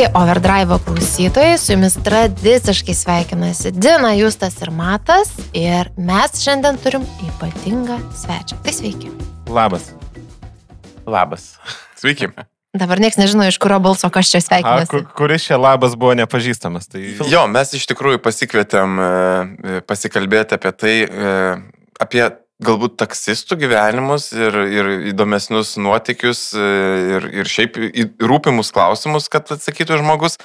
[0.00, 7.04] Sveiki, Overdrive klausytojai, su jumis tradiciškai sveikinasi Dina, Justas ir Matas ir mes šiandien turim
[7.26, 8.56] ypatingą svečią.
[8.64, 9.10] Tai sveiki.
[9.48, 9.90] Labas.
[11.06, 11.58] Labas.
[12.00, 12.30] Sveiki.
[12.72, 14.88] Dabar niekas nežino, iš kurio balso kas čia sveikinasi.
[14.88, 16.88] kur, kuris čia labas buvo nepažįstamas.
[16.88, 17.04] Tai...
[17.28, 21.36] Jo, mes iš tikrųjų pasikvietėm e, pasikalbėti apie tai, e,
[22.00, 22.24] apie
[22.64, 26.66] galbūt taksistų gyvenimus ir, ir įdomesnius nuotykius e,
[27.16, 27.78] ir, ir šiaip
[28.20, 30.38] rūpimus klausimus, kad atsakytų žmogus.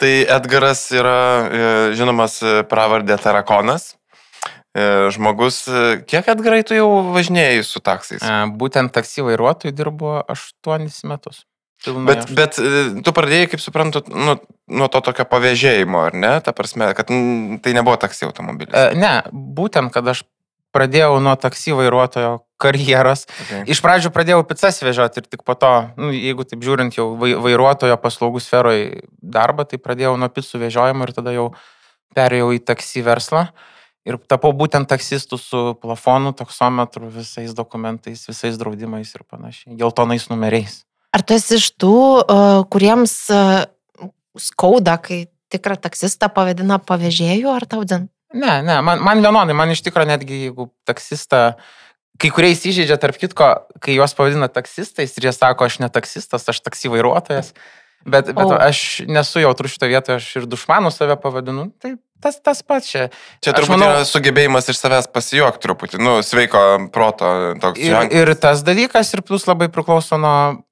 [0.00, 1.62] Tai Edgaras yra e,
[1.98, 3.94] žinomas e, pravardė Tarakonas.
[4.70, 5.64] Žmogus,
[6.06, 8.22] kiek Edgarai tu jau važinėjai su taksais?
[8.54, 11.40] Būtent taksi vairuotojų dirbo 8 metus.
[11.82, 12.58] Pilnai Bet, aš- bet
[13.02, 14.36] tu pradėjai, kaip suprantu, nu,
[14.70, 16.32] nuo to tokio pavėžėjimo, ar ne?
[16.44, 18.70] Ta prasme, kad mm, tai nebuvo taksi automobilis.
[18.94, 20.22] Ne, būtent, kad aš
[20.74, 23.24] pradėjau nuo taksi vairuotojo karjeros.
[23.46, 23.64] Okay.
[23.72, 27.34] Iš pradžių pradėjau pizzas vežioti ir tik po to, nu, jeigu taip žiūrint jau vai-
[27.40, 31.50] vairuotojo paslaugų sferoje darbą, tai pradėjau nuo pizzų vežiojimo ir tada jau
[32.16, 33.48] perėjau į taksi verslą.
[34.08, 40.80] Ir tapau būtent taksistų su plafonu, taksometru, visais dokumentais, visais draudimais ir panašiai, geltonais numeriais.
[41.12, 41.96] Ar tu esi iš tų,
[42.72, 43.12] kuriems
[44.40, 48.08] skauda, kai tikrą taksistą pavadina pavėžėjų ar tau din?
[48.32, 51.54] Ne, ne, man, man vienodai, man iš tikrųjų netgi jeigu taksistą,
[52.20, 53.48] kai kurie įsižeidžia, tarp kitko,
[53.82, 57.50] kai juos pavadina taksistais ir jie sako, aš ne taksistas, aš taksi vairuotojas,
[58.06, 58.54] bet, bet O.
[58.54, 63.08] aš nesu jautrus šito vietoje, aš ir dušmanų save pavadinu, tai tas, tas pats čia.
[63.42, 66.62] Čia turbūt manau- yra sugebėjimas iš savęs pasijuokti truputį, nu, sveiko
[66.94, 68.14] proto toks Ir, ženklas.
[68.22, 70.62] ir tas dalykas, ir plus labai priklauso nuo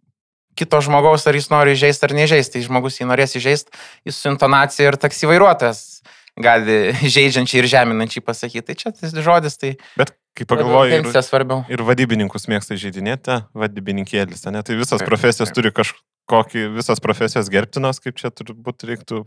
[0.58, 2.58] kito žmogaus, ar jis nori įžeisti ar neįžeisti.
[2.58, 3.70] Tai žmogus jį norės įžeisti,
[4.06, 6.02] jis su intonacija ir taksi vairuotojas
[6.42, 6.78] gali
[7.16, 8.66] žaidžiančiai ir žeminančiai pasakyti.
[8.70, 11.64] Tai čia tas žodis, tai Bet kai pagalvoju, ir, svarbiau.
[11.72, 14.62] ir vadybininkus mėgsta žaidinėti, vadybininkėlis, ne?
[14.62, 15.56] Tai visos Taip, profesijos taip.
[15.58, 19.24] turi kažkokį, visos profesijos gerbtinos, kaip čia turbūt reiktų.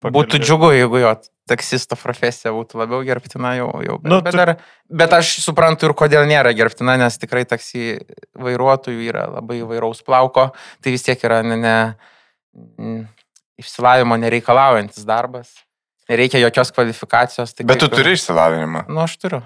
[0.00, 0.38] Būtų pakalbėti.
[0.48, 1.10] džiugu, jeigu jo
[1.50, 3.66] taksisto profesija būtų labiau gerbtina jau.
[3.84, 4.52] jau bet, Nu, bet, tu- dar,
[4.88, 7.98] bet aš suprantu ir kodėl nėra gerbtina, nes tikrai taksi
[8.32, 10.54] vairuotojų yra labai įvairaus plauko.
[10.80, 11.74] Tai vis tiek yra ne, ne,
[13.60, 15.52] išsilavimo nereikalaujantis darbas.
[16.10, 17.54] Nereikia jokios kvalifikacijos.
[17.54, 18.84] Tai Bet tu kaip ir- turi išsilavinimą.
[18.90, 19.42] Nu, aš turiu.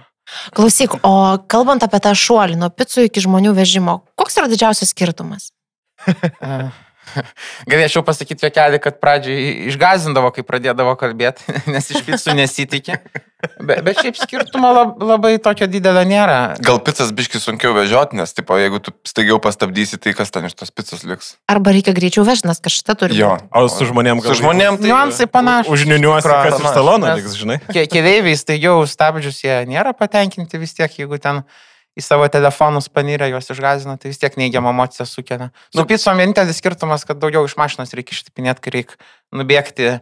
[0.57, 1.13] Klausyk, o
[1.53, 5.51] kalbant apie tą šuolį nuo picų iki žmonių vežimo, koks yra didžiausias skirtumas?
[7.71, 12.99] Galėčiau pasakyti jokelį, kad pradžiai išgazindavo, kai pradėdavo kalbėti, nes iš picų nesitikė.
[13.61, 16.39] Bet, bet šiaip skirtumo lab, labai tokio didelio nėra.
[16.65, 20.57] Gal pizzas biški sunkiau vežioti, nes, tipo, jeigu tu staigiau pastabdysi, tai kas ten iš
[20.57, 21.35] tos pizzos liks.
[21.53, 23.19] Arba reikia greičiau vežti, nes kažkada turi.
[23.21, 23.35] Jo.
[23.37, 23.51] būti.
[23.61, 24.89] O su žmonėm gal- Su žmonėm tai...
[24.89, 25.75] Niuansai panašus.
[25.77, 27.61] Užniuniuosi, kas iš talono liks, žinai.
[27.69, 31.45] Keleiviai staigiau stabdžius, jie nėra patenkinti vis tiek, jeigu ten
[31.94, 35.50] į savo telefonus panirę juos išgazina, tai vis tiek neigiamą emociją sukelia.
[35.71, 38.97] Su Nu- pizzom vienintelis skirtumas, kad daugiau iš mašinos reikia ištipinėti, kai reikia
[39.34, 40.00] nubėgti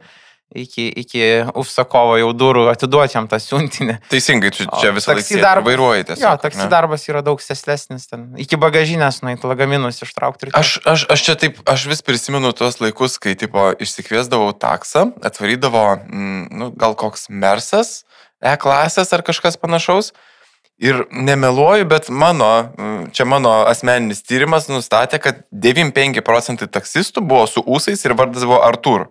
[0.55, 1.21] iki, iki
[1.57, 3.95] užsakovo jau durų, atiduoti jam tą siuntinį.
[4.13, 6.25] Teisingai, tu čia visą laiką darbas- vairuoji tiesiog.
[6.27, 6.67] Jo, taksi ne?
[6.73, 10.51] darbas yra daug seslesnis, ten iki bagažinės nueit lagaminus ištraukti.
[10.53, 15.87] Aš, aš, aš čia taip, aš vis prisimenu tuos laikus, kai, tipo, išsikviesdavau taksą, atvarydavo,
[16.05, 18.03] mm, nu, gal koks Mersas,
[18.43, 20.09] E klasės ar kažkas panašaus.
[20.83, 22.49] Ir nemeluoju, bet mano,
[23.15, 28.59] čia mano asmeninis tyrimas nustatė, kad 95 procentai taksistų buvo su ūsais ir vardas buvo
[28.67, 29.07] Artur.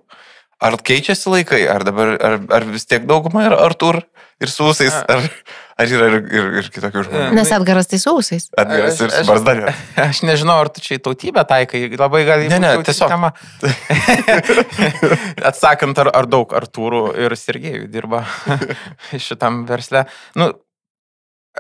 [0.62, 4.02] Ar keičiasi laikai, ar dabar, ar, ar vis tiek dauguma yra Artur
[4.44, 5.24] ir su ūsais, ar,
[5.82, 7.32] ar yra ir, ir, ir kitokių žmonių?
[7.40, 8.46] Nes atgaras tai sausais.
[8.62, 9.74] Atgaras ir Aš- su aš- barzda.
[10.10, 13.10] Aš nežinau, ar tu čia į tautybę taikai, labai gali Ne, būt ne, jautri tiesiog.
[13.16, 13.32] tema.
[15.52, 18.24] Atsakant, ar, ar daug Artūrų ir Sergejų dirba
[19.18, 20.06] šitam versle.
[20.38, 20.52] Nu,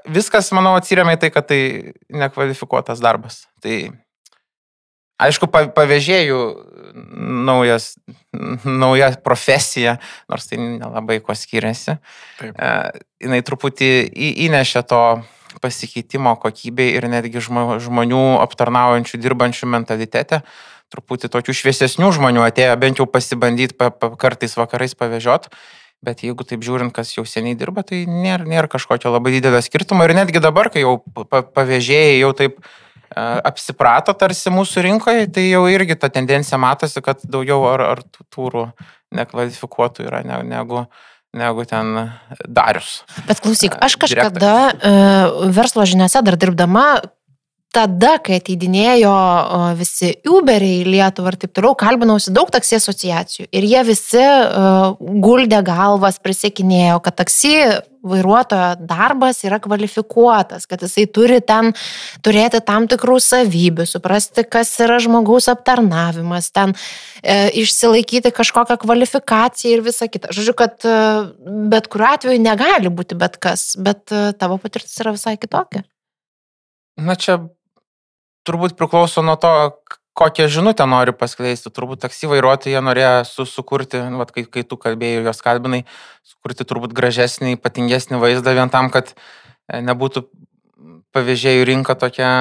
[0.08, 1.62] viskas, manau, atsiriamė į tai, kad tai
[2.10, 3.44] nekvalifikuotas darbas.
[3.64, 3.76] Tai
[5.22, 6.40] aišku, pa- pavėžėjų
[7.48, 7.94] naujas,
[8.66, 9.98] nauja profesija,
[10.32, 11.98] nors tai nelabai kuo skiriasi.
[12.40, 12.56] Taip.
[12.58, 12.72] E,
[13.28, 15.04] jinai truputį į- įnešė to
[15.62, 20.42] pasikeitimo kokybei ir netgi žmo- žmonių aptarnaujančių, dirbančių mentalitete.
[20.92, 25.48] Truputį tokių šviesesnių žmonių atėjo bent jau pasibandyti pa, pa, kartais vakarais pavežiot.
[26.02, 30.02] Bet jeigu taip žiūrint, kas jau seniai dirba, tai nėra, nėra kažkokio labai didelio skirtumo.
[30.08, 32.58] Ir netgi dabar, kai jau pa- pa- pavėžėjai jau taip
[33.46, 38.02] apsiprato tarsi mūsų rinkoje, tai jau irgi ta tendencija matosi, kad daugiau ar, ar
[38.34, 38.70] turų
[39.12, 40.86] nekvalifikuotų yra ne- negu,
[41.36, 42.12] negu ten
[42.48, 43.02] darius.
[43.28, 44.40] Bet klausyk, aš Direktorius.
[44.40, 46.86] kažkada uh, verslo žiniuose dar dirbdama,
[47.76, 49.14] tada, kai ateidinėjo
[49.80, 53.48] visi Uberiai į Lietuvą ir taip toliau, kalbinausi daug taksi asociacijų.
[53.52, 57.56] Ir jie visi uh, guldė galvas, prisiekinėjo, kad taksi
[58.02, 61.72] vairuotojo darbas yra kvalifikuotas, kad jisai turi ten
[62.26, 66.74] turėti tam tikrų savybių, suprasti, kas yra žmogaus aptarnavimas, ten
[67.22, 70.34] e, išsilaikyti kažkokią kvalifikaciją ir visa kita.
[70.34, 70.98] Žodžiu, kad e,
[71.72, 75.86] bet kuriuo atveju negali būti bet kas, bet e, tavo patirtis yra visai kitokia.
[77.02, 77.38] Na čia
[78.48, 79.54] turbūt priklauso nuo to,
[80.18, 81.72] kokią žinutę nori paskleisti.
[81.74, 85.84] Turbūt taksi vairuotojai norėjo su, sukurti, nu, vat, kai, kai tu kalbėjai, jos kalbinai,
[86.28, 90.26] sukurti turbūt gražesnį, ypatingesnį vaizdą vien tam, kad e, nebūtų
[91.16, 92.32] pavėžėjų rinka tokia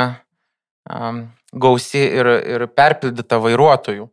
[0.86, 4.08] um, gausi ir, ir perpildyta vairuotojų.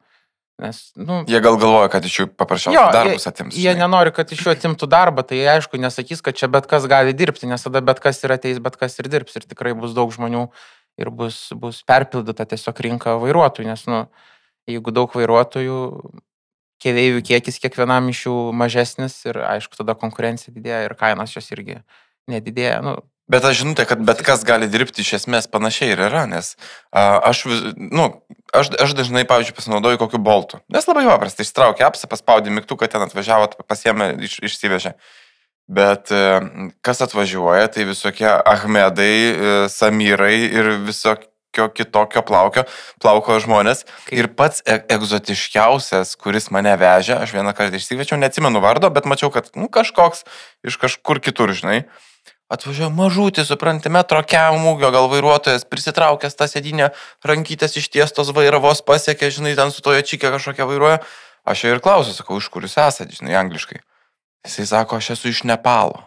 [0.57, 3.53] Nes, nu, Jie gal galvoja, kad iš jų paprasčiausiai darbus jie, atims.
[3.53, 3.83] jie žinai.
[3.83, 7.13] nenori, kad iš jų atimtų darbą, tai jie aišku nesakys, kad čia bet kas gali
[7.13, 10.09] dirbti, nes tada bet kas ir ateis, bet kas ir dirbs ir tikrai bus daug
[10.15, 10.47] žmonių
[10.97, 14.05] ir bus, bus perpildyta tiesiog rinka vairuotojų, nes nu,
[14.69, 15.81] jeigu daug vairuotojų,
[16.83, 21.79] keliaivių kiekis kiekvienam iš jų mažesnis ir aišku, tada konkurencija didėja ir kainos jos irgi
[22.29, 22.81] nedidėja.
[22.85, 26.53] Nu, Bet aš žinutė, kad bet kas gali dirbti iš esmės panašiai ir yra, nes
[26.95, 28.05] a, aš, vis, nu,
[28.55, 30.61] aš, aš dažnai, pavyzdžiui, pasinaudoju kokiu boltu.
[30.71, 34.93] Nes labai paprasta, ištraukė apsą, paspaudė mygtuką, ten atvažiavo, pasiemė, iš, išsivežė.
[35.67, 36.19] Bet e,
[36.79, 42.63] kas atvažiuoja, tai visokie Ahmedai, e, Samirai ir visokio kitokio plaukio,
[43.03, 43.83] plauko žmonės.
[44.15, 49.31] Ir pats e egzotiškiausias, kuris mane vežė, aš vieną kartą išsivečiau, neatsimenu vardo, bet mačiau,
[49.33, 50.23] kad nu, kažkoks
[50.63, 51.81] iš kažkur kitur, žinai.
[52.47, 56.93] Atvažiuoja mažutį, supranti, metro kiam ūgio, gal vairuotojas prisitraukęs tą sėdinę,
[57.27, 61.01] rankytės ištiestos vairavos pasiekė, žinai, ten su toje čikė kažkokia vairuoja.
[61.47, 63.81] Aš jo ir klausiu, sakau, iš kur jūs esate, žinai, angliškai.
[64.45, 66.03] Jisai sako, aš esu iš Nepalo.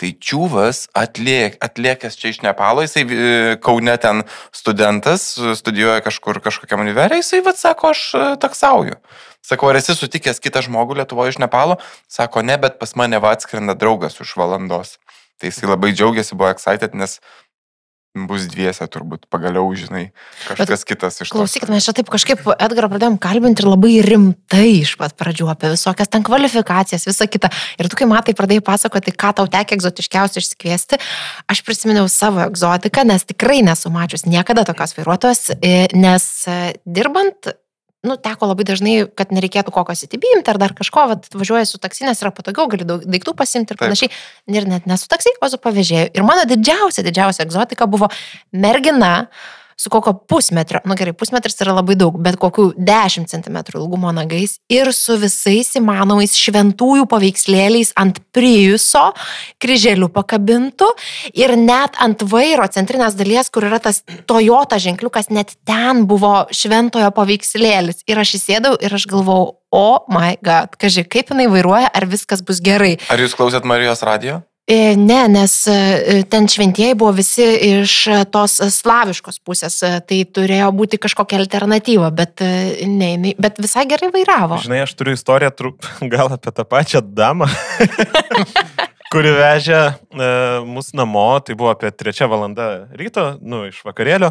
[0.00, 3.26] Tai čiūvas atliek, atliekęs čia iš Nepalo, jisai e,
[3.62, 5.28] Kaune ten studentas,
[5.60, 8.98] studijuoja kažkur kažkokiam univerė, jisai vad sako, aš e, taksauju.
[9.46, 11.78] Sakau, ar esi sutikęs kitą žmogų Lietuvoje iš Nepalo?
[12.10, 14.96] Sako, ne, bet pas mane va atskrenda draugas už valandos.
[15.38, 17.20] Tai jisai labai džiaugiasi, buvo excited, nes
[18.12, 20.10] bus dviese turbūt, pagaliau, žinai,
[20.44, 21.38] kažkas kitas iš to.
[21.38, 25.70] Klausykit, mes čia taip kažkaip Edgarą pradėjom kalbinti ir labai rimtai iš pat pradžių apie
[25.72, 27.48] visokias ten kvalifikacijas, visą kitą.
[27.80, 31.00] Ir tu, kai matai, pradėjai pasakoti, ką tau tekia egzotiškiausia išsikviesti,
[31.48, 35.46] aš prisiminiau savo egzotiką, nes tikrai nesu mačius niekada tokios vairuotojos,
[35.96, 37.54] nes e, dirbant
[38.02, 42.06] nu, teko labai dažnai, kad nereikėtų kokio įsitibimti ar dar kažko, vat, važiuoji su taksi,
[42.08, 43.86] nes yra patogiau, gali daug daiktų pasimti ir Taip.
[43.86, 44.12] panašiai.
[44.50, 46.10] Ir net ne su taksi, o su pavėžėju.
[46.18, 48.10] Ir mano didžiausia, didžiausia egzotika buvo
[48.50, 49.28] mergina
[49.82, 54.56] su kokio pusmetrio, nu gerai, pusmetris yra labai daug, bet kokių 10 cm ilgumo nagais
[54.70, 59.08] ir su visais įmanomais šventųjų paveikslėliais ant prijuso,
[59.62, 60.92] kryželių pakabintų
[61.38, 67.10] ir net ant vairo centrinės dalies, kur yra tas Toyota ženkliukas, net ten buvo šventojo
[67.16, 68.04] paveikslėlis.
[68.06, 72.06] Ir aš įsėdau ir aš galvau, o oh my god, kažkai kaip jinai vairuoja, ar
[72.06, 72.98] viskas bus gerai.
[73.10, 74.42] Ar jūs klausėt Marijos radio?
[74.70, 77.42] E, Ne, nes e, ten šventieji buvo visi
[77.82, 83.58] iš e, tos slaviškos pusės, e, tai turėjo būti kažkokia alternatyva, bet, e, ne, bet
[83.58, 84.60] visai gerai vairavo.
[84.62, 85.82] Žinai, aš turiu istoriją trup,
[86.14, 87.50] gal apie tą pačią damą,
[89.12, 90.30] kuri vežė e,
[90.70, 94.30] mus namo, tai buvo apie trečią valandą ryto, nu, iš vakarėlio.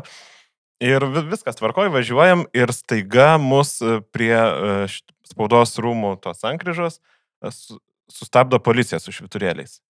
[0.81, 4.87] Ir vi- viskas tvarkoj, važiuojam ir staiga mus e, prie e,
[5.29, 7.77] spaudos rūmų tos sankryžos e, su-
[8.09, 9.81] sustabdo policija su šviturėliais.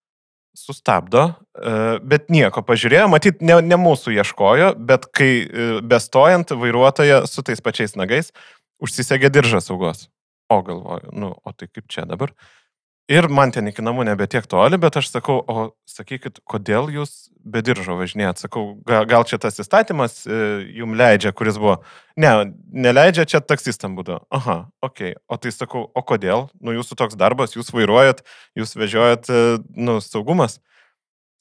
[0.57, 7.21] Sustabdo, e, bet nieko, pažiūrėjo, matyt, ne, ne mūsų ieškojo, bet kai e, bestojant vairuotoja
[7.29, 8.33] su tais pačiais nagais
[8.83, 10.09] užsisegė diržą saugos.
[10.51, 12.33] O galvoju, nu, o tai kaip čia dabar?
[13.11, 17.27] Ir man ten iki namų nebe tiek toli, bet aš sakau, o sakykit, kodėl jūs
[17.43, 18.39] be diržo važinėjat?
[18.45, 20.37] Sakau, gal, gal čia tas įstatymas e,
[20.77, 21.81] jum leidžia, kuris buvo.
[22.15, 22.31] Ne,
[22.71, 24.21] neleidžia, čia taksistam būdu.
[24.31, 25.03] Aha, ok.
[25.27, 26.47] O tai sakau, o kodėl?
[26.63, 28.23] Nu, jūsų toks darbas, jūs vairuojat,
[28.55, 30.61] jūs vežiojat, e, nu, saugumas.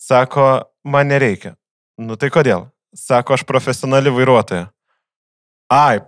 [0.00, 0.48] Sako,
[0.82, 1.54] man nereikia.
[2.00, 2.66] Nu tai kodėl?
[2.96, 4.72] Sako, aš profesionali vairuotoja.
[5.70, 6.00] Ai,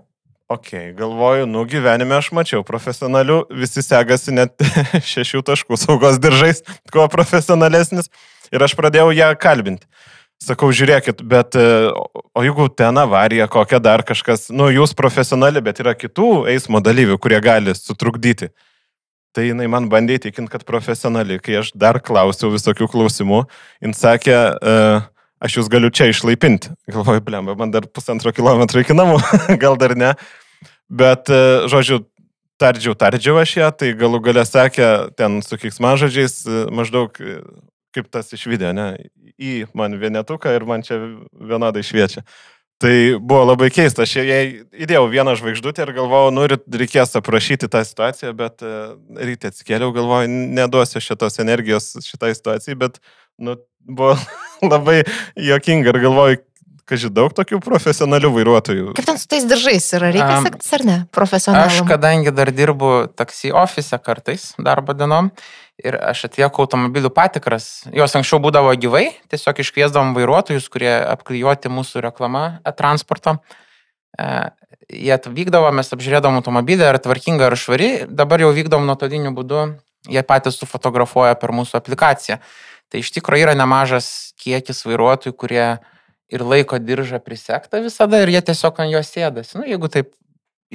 [0.53, 4.55] ok, galvoju, nu gyvenime aš mačiau profesionalių, visi segasi net
[5.13, 8.11] šešių taškų saugos diržais, kuo profesionalesnis.
[8.53, 9.89] Ir aš pradėjau ją kalbinti.
[10.43, 11.65] Sakau, žiūrėkit, bet e,
[12.35, 17.17] o jeigu ten avarija, kokia dar kažkas, nu jūs profesionali, bet yra kitų eismo dalyvių,
[17.23, 18.51] kurie gali sutrukdyti.
[19.33, 23.45] Tai jinai man bandė įtikinti, kad profesionali, kai aš dar klausiau visokių klausimų,
[23.87, 25.07] jin sakė, uh,
[25.43, 26.75] aš jūs galiu čia išlaipinti.
[26.91, 29.23] Galvoju, blemba, man dar pusantro kilometro iki namų,
[29.63, 30.13] gal dar ne.
[30.93, 32.03] Bet, uh, žodžiu,
[32.61, 37.41] tardžiau, tardžiau aš ją, tai galų galę sakė, ten su kiksmažodžiais uh, maždaug uh,
[37.93, 38.95] kaip tas iš video, ne,
[39.41, 40.99] į man vienetuką ir man čia
[41.33, 42.25] vienodai šviečia.
[42.83, 44.41] Tai buvo labai keista, aš jai
[44.75, 48.73] įdėjau vieną žvaigždutę ir galvojau, nu, reikės aprašyti tą situaciją, bet e,
[49.29, 52.99] ryte atsikėliau, galvojau, neduosiu šitos energijos šitai situacijai, bet,
[53.39, 53.55] nu,
[53.87, 54.17] buvo
[54.73, 55.05] labai
[55.39, 56.43] jokinga ir galvojau,
[56.89, 58.93] kažkaip daug tokių profesionalių vairuotojų.
[58.99, 60.97] Kaip ten su tais diržais yra, reikia Am, sektis ar ne?
[61.15, 61.79] Profesionalus.
[61.79, 65.31] Aš kadangi dar dirbu taksi ofise kartais darbo dienom
[65.83, 72.05] ir aš atlieku automobilių patikras, jos anksčiau būdavo gyvai, tiesiog iškviesdavom vairuotojus, kurie apklijuoti mūsų
[72.05, 73.39] reklamą e, transporto.
[74.19, 74.51] E,
[74.93, 79.63] Jie atvykdavo, mes apžiūrėdavom automobilį, ar tvarkinga, ar švari, dabar jau vykdom nuotoliniu būdu,
[80.11, 82.37] jie patys sufotografuoja per mūsų aplikaciją.
[82.93, 85.67] Tai iš tikrųjų yra nemažas kiekis vairuotojų, kurie
[86.33, 89.59] ir laiko diržą prisektą visada ir jie tiesiog ant jo sėdasi.
[89.61, 90.13] Nu, jeigu taip.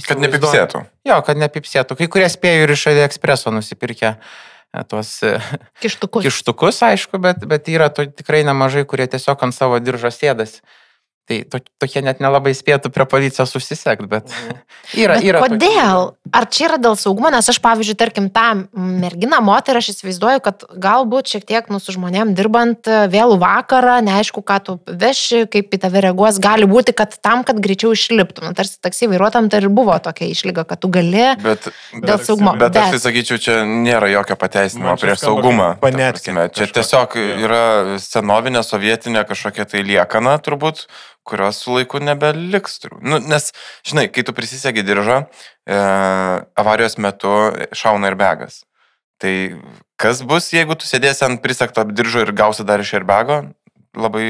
[0.05, 0.83] Kad nepipsėtų.
[1.09, 1.95] Jo, kad nepipsėtų.
[1.97, 5.39] Kai kurie spėjo ir iš AliExpreso nusipirkę e, tuos e,
[5.81, 6.27] Kištukus.
[6.27, 10.61] kištukus, aišku, bet, bet yra to, tikrai nemažai, kurie tiesiog ant savo diržo sėdasi.
[11.27, 14.31] Tai to, tokie net nelabai spėtų prie policijos susisiekti, bet
[15.03, 15.17] yra.
[15.17, 16.13] Bet yra kodėl?
[16.31, 17.27] Ar čia yra dėl saugumo?
[17.33, 21.95] Nes aš, pavyzdžiui, tarkim, tą merginą, moterį, aš įsivaizduoju, kad galbūt šiek tiek nu, su
[21.95, 26.95] žmonėm dirbant e, vėlų vakarą, neaišku, ką tu veši, kaip į tave reaguos, gali būti,
[26.95, 28.47] kad tam, kad greičiau išliptum.
[28.47, 32.55] Nu, tarsi taksi vairuotam tai ir buvo tokia išlyga, kad tu gali Bet, dėl saugumo.
[32.59, 35.73] bet aš tai sakyčiau, čia nėra jokio pateisinimo čia prieš saugumą.
[35.83, 36.47] prasme.
[36.55, 36.73] Čia kažkokia.
[36.79, 37.63] tiesiog yra
[38.03, 40.85] senovinė sovietinė kažkokia tai liekana turbūt,
[41.27, 42.79] kurios su laiku nebeliks.
[43.01, 43.51] Nu, nes,
[43.87, 45.23] žinai, kai tu prisisegi diržą,
[45.67, 45.77] e,
[46.63, 47.35] avarijos metu
[47.75, 48.63] šauna ir begas.
[49.21, 49.33] Tai
[49.97, 53.41] kas bus, jeigu tu sėdėsi ant prisekto diržo ir gausi dar iš airbego?
[53.97, 54.25] Labai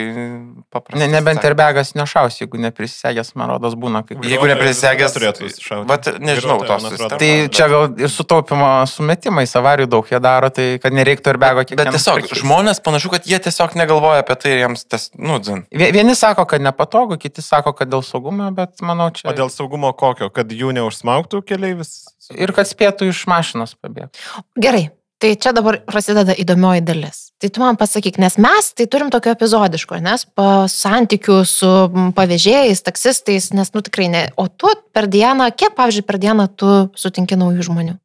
[0.72, 1.00] paprasta.
[1.02, 4.00] Ne, nebent ir begas nešaus, jeigu neprisegęs, man rodos, būna.
[4.08, 4.16] Kai...
[4.24, 5.88] Jeigu neprisegęs, turėtų šaudyti.
[5.90, 7.20] Vat nežinau Vairuotojo, tos sistemos.
[7.20, 11.64] Tai čia gal ir sutaupimo sumetimais, avarijų daug jie daro, tai kad nereiktų ir bego
[11.66, 11.94] Bet kiekvieną.
[11.98, 15.66] tiesiog žmonės panašu, kad jie tiesiog negalvoja apie tai ir jiems tas, nu, dzin.
[15.72, 19.28] Vie- Vieni sako, kad nepatogu, kiti sako, kad dėl saugumo, bet manau čia.
[19.28, 22.06] O dėl saugumo kokio, kad jų neužsmaugtų keliaivis?
[22.36, 24.20] Ir kad spėtų iš mašinos pabėgti.
[24.60, 24.90] Gerai,
[25.22, 27.24] tai čia dabar prasideda įdomioji dalis.
[27.42, 30.26] Tai tu man pasakyk, nes mes tai turim tokio epizodiško, nes
[30.74, 31.70] santykių su
[32.18, 34.24] pavėžėjais, taksistais, nes nu tikrai ne.
[34.38, 37.98] O tu per dieną, kiek, pavyzdžiui, per dieną tu sutinki naujų žmonių?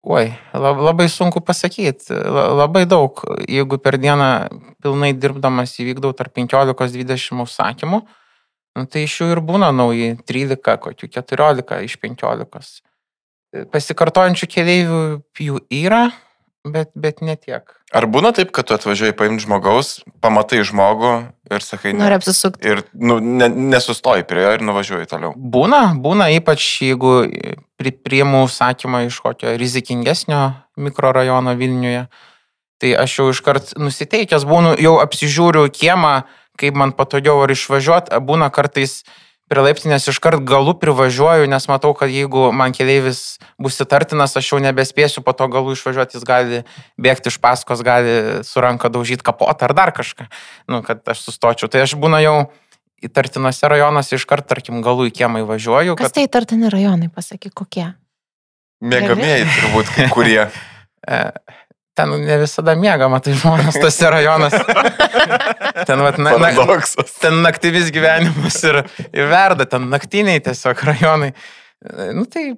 [0.00, 2.14] Oi, lab- labai sunku pasakyti.
[2.56, 3.20] Labai daug.
[3.44, 4.48] Jeigu per dieną
[4.80, 8.00] pilnai dirbdamas įvykdau tarp 15-20 užsakymų,
[8.80, 12.80] nu, tai iš jų ir būna nauji 13, kokių 14 iš 15.
[13.50, 15.04] Pasikartojančių keliaivių
[15.42, 16.10] jų yra,
[16.62, 17.64] bet, bet ne tiek.
[17.90, 21.12] Ar būna taip, kad tu atvažiuoji paimti žmogaus, pamatai žmogų
[21.50, 22.04] ir sakai, ne.
[22.04, 22.62] Nori apsisukti.
[22.62, 25.32] Ir nu, ne, nesustoji prie jo ir nuvažiuoji toliau.
[25.34, 27.14] Būna, būna ypač jeigu
[27.80, 30.44] pri, priimu užsakymą iš kokio rizikingesnio
[30.78, 32.04] mikrorajono Vilniuje,
[32.80, 36.20] tai aš jau iškart nusiteikęs būnu, jau apsižiūriu kiemą,
[36.60, 39.00] kaip man patogiau ar išvažiuoti, būna kartais
[39.50, 44.60] prie laiptinės iškart galų privažiuoju, nes matau, kad jeigu man keleivis bus įtartinas, aš jau
[44.62, 46.62] nebespėsiu po to galų išvažiuoti, jis gali
[47.00, 50.28] bėgti iš paskos, gali su ranka daužyti kapotą ar dar kažką,
[50.70, 51.70] nu, kad aš sustočiau.
[51.72, 52.36] Tai aš būna jau
[53.02, 55.96] įtartinose rajonuose iškart, tarkim, galų į kiemą įvažiuoju.
[55.98, 57.88] Kas tai tartini rajonai, pasakyk, kokie?
[58.80, 60.44] Mėgamieji turbūt kai kurie.
[61.98, 64.60] Ten ne visada mėgama, tai žmonės tose rajonuose.
[65.88, 66.50] Ten, vat, na, na,
[67.22, 68.82] ten naktinis gyvenimas ir,
[69.16, 71.30] ir verda, ten naktiniai tiesiog rajonai.
[72.14, 72.50] Nu tai,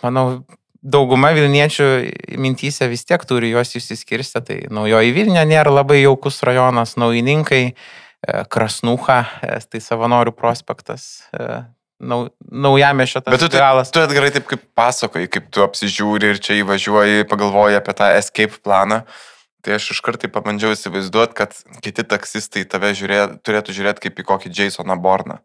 [0.00, 0.24] manau,
[0.84, 1.88] dauguma Vilniečių
[2.40, 4.42] mintys vis tiek turi juos išsiskirsti.
[4.44, 11.64] Tai naujoji Vilnė nėra labai jaukus rajonas, naujininkai, e, Krasnucha, e, tai savanorių prospektas, e,
[12.00, 13.90] nau, naujame šitas Bet tu, tai- galas.
[13.90, 18.58] tu atgarai taip, kaip pasakoji, kaip tu apsižiūri ir čia įvažiuoji, pagalvoji apie tą escape
[18.64, 19.04] planą.
[19.64, 24.24] Tai aš iš karto pabandžiau įsivaizduoti, kad kiti taksistai tave žiūrė, turėtų žiūrėti kaip į
[24.28, 25.38] kokį Jasoną Borną.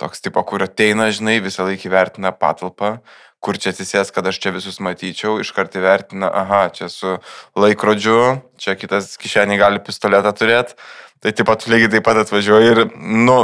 [0.00, 3.00] Toks tipo, kur ateina, žinai, visą laiką įvertina patalpą,
[3.44, 7.18] kur čia atsisės, kad aš čia visus matyčiau, iš karto įvertina, aha, čia su
[7.58, 10.78] laikrodžiu, čia kitas kišenį gali pistoletą turėti.
[11.20, 13.38] Tai taip pat lygiai taip pat atvažiuoji ir, nu,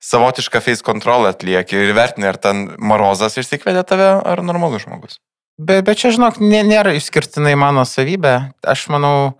[0.00, 5.20] savotišką face control atlieki ir vertini, ar ten Marozas išsikvedė tave, ar normalus žmogus.
[5.60, 8.34] Bet, bet čia, žinok, nė, nėra išskirtinai mano savybė.
[8.64, 9.36] Aš manau,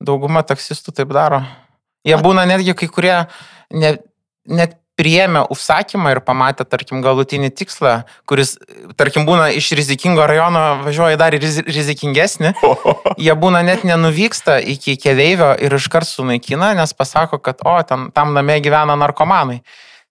[0.00, 1.42] dauguma taksistų taip daro.
[2.08, 3.16] Jie būna netgi kai kurie
[3.74, 3.98] ne,
[4.48, 7.92] net priėmė užsakymą ir pamatė, tarkim, galutinį tikslą,
[8.28, 8.56] kuris,
[8.98, 12.54] tarkim, būna iš rizikingo rajono važiuoja dar rizikingesnį.
[13.26, 18.34] Jie būna net nenuvyksta iki keleivio ir iškart sunaikina, nes pasako, kad, o, ten, tam
[18.34, 19.60] name gyvena narkomanai.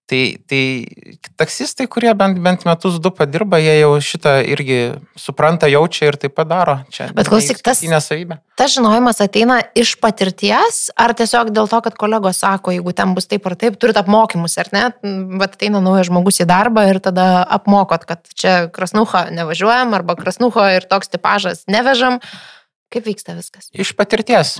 [0.08, 0.88] Tai, tai
[1.36, 4.78] taksistai, kurie bent, bent metus du padirba, jie jau šitą irgi
[5.20, 6.78] supranta, jaučia ir taip padaro.
[6.88, 7.82] Čia Bet klausyk, tas-.
[8.56, 13.28] Tas žinojimas ateina iš patirties, ar tiesiog dėl to, kad kolegos sako, jeigu ten bus
[13.28, 14.86] taip ar taip, turit apmokymus, ar ne?
[15.42, 20.64] Bet ateina naujas žmogus į darbą ir tada apmokot, kad čia krasnucho nevažiuojam, arba krasnucho
[20.72, 22.16] ir toks tipažas nevežam.
[22.88, 23.68] Kaip vyksta viskas?
[23.76, 24.56] Iš patirties.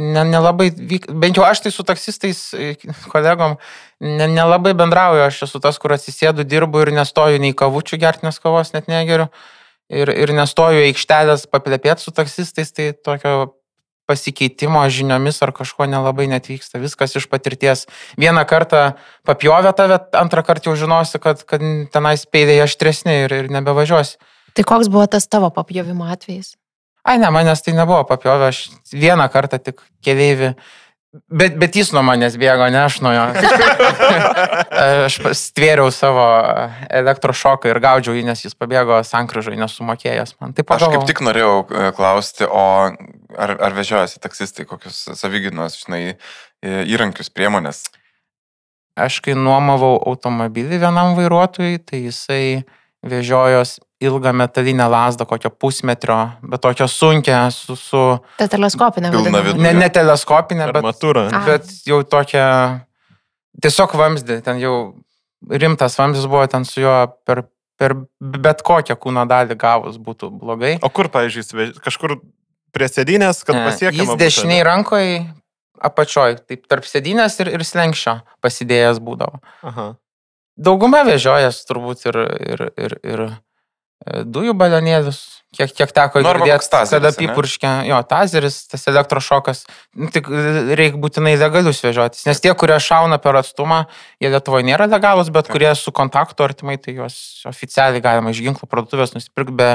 [0.00, 1.10] Ne, nelabai, vyk...
[1.20, 2.72] bent jau aš tai su taksistais, e,
[3.10, 3.58] kolegom,
[4.00, 8.40] ne, nelabai bendrauju, aš esu tas, kur atsisėdu, dirbu ir nestoju nei kavučių gerti, nes
[8.42, 9.30] kavos net negeriu.
[9.90, 13.56] Ir, ir nestoju aikštelės paplepėti su taksistais, tai tokio
[14.10, 16.80] pasikeitimo žiniomis ar kažko nelabai net vyksta.
[16.82, 17.86] Viskas iš patirties.
[18.20, 18.92] Vieną kartą
[19.28, 21.62] papjovė tave, antrą kartą jau žinosi, kad, kad
[21.94, 24.18] tenais peiliai aštresni ir, ir nebevažiuosi.
[24.54, 26.56] Tai koks buvo tas tavo papjovimo atvejis?
[27.06, 30.52] Ai, ne, manęs tai nebuvo papjovę, aš vieną kartą tik keliaivi.
[31.10, 33.24] Bet, bet jis nuo manęs bėgo, ne aš nuo jo.
[35.08, 36.26] aš stvėriau savo
[36.86, 40.54] elektrošoką ir gaudžiau jį, nes jis pabėgo sankryžai nesumokėjęs man.
[40.54, 42.66] Taip Aš kaip tik norėjau e, klausti, o
[43.34, 47.88] ar, ar vežiojasi taksistai kokius savyginos, žinai, e, įrankius, priemonės?
[48.94, 52.44] Aš kai nuomavau automobilį vienam vairuotojui, tai jisai
[53.06, 57.76] vežiojos ilgą metalinę lasdą, kokio pusmetrio, bet tokią sunkę su...
[57.76, 58.02] su
[58.38, 59.12] Ta teleskopinė.
[59.56, 61.28] Ne, ne teleskopinę, bet, Armatūra.
[61.32, 61.44] A.
[61.46, 62.46] bet jau tokią...
[63.60, 64.74] Tiesiog vamzdį, ten jau
[65.50, 66.94] rimtas vamzdis buvo, ten su juo
[67.28, 67.42] per,
[67.80, 70.76] per bet kokią kūno dalį gavus būtų blogai.
[70.86, 72.20] O kur, pavyzdžiui, kažkur
[72.72, 74.00] prie sėdynės, kad pasiektų?
[74.00, 75.20] Jis dešiniai rankoje
[75.80, 79.40] apačioj, taip tarp sėdynės ir, ir slengščio pasidėjęs būdavo.
[79.66, 79.90] Aha.
[80.60, 82.16] Dauguma vežiojas turbūt ir,
[82.52, 85.20] ir, ir, ir e, dujų balionėlius,
[85.56, 86.28] kiek, kiek teko Nu,
[86.92, 87.14] kada ane?
[87.16, 89.62] apipurškia, jo, tazeris, tas elektrošokas,
[89.96, 93.86] nu, tik reikia būtinai legalius vežiotis, nes tie, kurie šauna per atstumą,
[94.20, 95.56] jie Lietuvoje nėra legalus, bet Taip.
[95.56, 97.16] kurie su kontaktu artimai, tai juos
[97.48, 99.70] oficialiai galima iš ginklų parduotuvės nusipirkti be,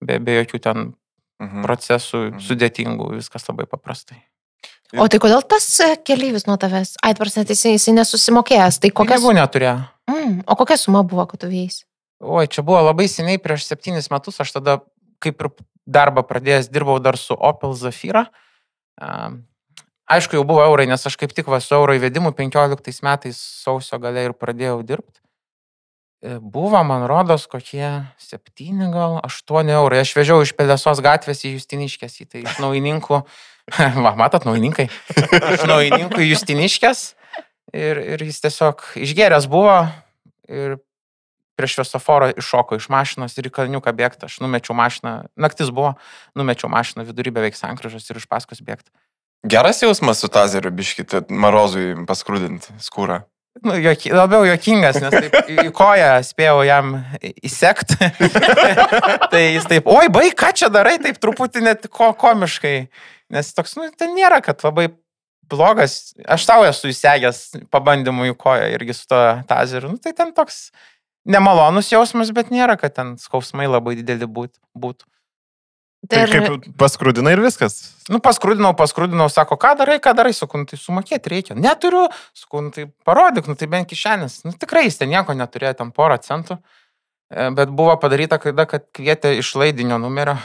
[0.00, 0.94] be, be jokių ten
[1.36, 1.66] Mhm.
[1.66, 2.40] procesų Mhm.
[2.40, 4.22] sudėtingų, viskas labai paprastai.
[4.96, 6.94] O tai kodėl tas e, keleivis nuo tavęs?
[7.04, 8.78] Ai, tvarsi, jisai, jisai nesusimokėjęs.
[8.80, 9.74] Tai kokia, Pinigų neturėjo.
[10.10, 11.84] Mm, o kokia suma buvo, kad tu vėjai?
[12.24, 14.78] Oi, čia buvo labai seniai, prieš septynis metus, aš tada
[15.20, 15.50] kaip ir
[15.86, 18.26] darbą pradėjęs dirbau dar su Opel Zafira.
[20.06, 23.98] Aišku, jau buvo eurai, nes aš kaip tik va su euro įvedimu 15 metais sausio
[24.02, 25.20] gale ir pradėjau dirbti.
[26.40, 30.00] Buvo, man rodos, kokie 7 gal 8 eurai.
[30.02, 33.20] Aš vežiau iš Pelesos gatvės į Justiniškės, į tai iš naujininkų.
[34.06, 34.88] Va, matot, naujininkai.
[35.52, 37.04] Iš naujininkų į Justiniškės.
[37.74, 39.80] Ir, ir jis tiesiog išgeręs buvo
[40.46, 40.76] ir
[41.56, 44.28] prieš šviesoforą iššoko iš mašinos ir į kalniuką bėgti.
[44.28, 45.94] Aš numečiau mašiną, naktis buvo,
[46.36, 48.92] numečiau mašiną vidury beveik sankryžos ir iš paskos bėgti.
[49.46, 53.22] Geras jausmas su tazeriu biškite, marozui paskrūdinti skūrą.
[53.64, 56.90] Nu, joki, labiau jokingas, nes taip į koją spėjau jam
[57.24, 58.10] įsekti.
[59.32, 62.74] tai jis taip, oi, bai, ką čia darai, taip truputį net ko, komiškai.
[63.32, 64.90] Nes toks, nu, ten nėra, kad labai
[65.50, 66.14] blogas.
[66.26, 69.92] Aš tau esu įsegęs pabandymų į koją irgi su to tazeriu.
[69.94, 70.70] Nu, tai ten toks
[71.26, 75.06] nemalonus jausmas, bet nėra, kad ten skausmai labai dideli būt, būtų.
[76.06, 77.78] Tai ir- kaip paskrūdina ir viskas.
[78.12, 81.56] Nu, paskrūdinau, paskrūdinau, sako, ką darai, ką darai, sakau, nu, tai sumokėti reikia.
[81.58, 82.04] Neturiu,
[82.36, 84.44] sakau, nu, tai parodyk, nu tai bent kišenės.
[84.46, 86.60] Nu, tikrai jis ten nieko neturėjo, ten porą centų.
[87.32, 90.36] E, Bet buvo padaryta klaida, kad kvietė iš laidinio numerio.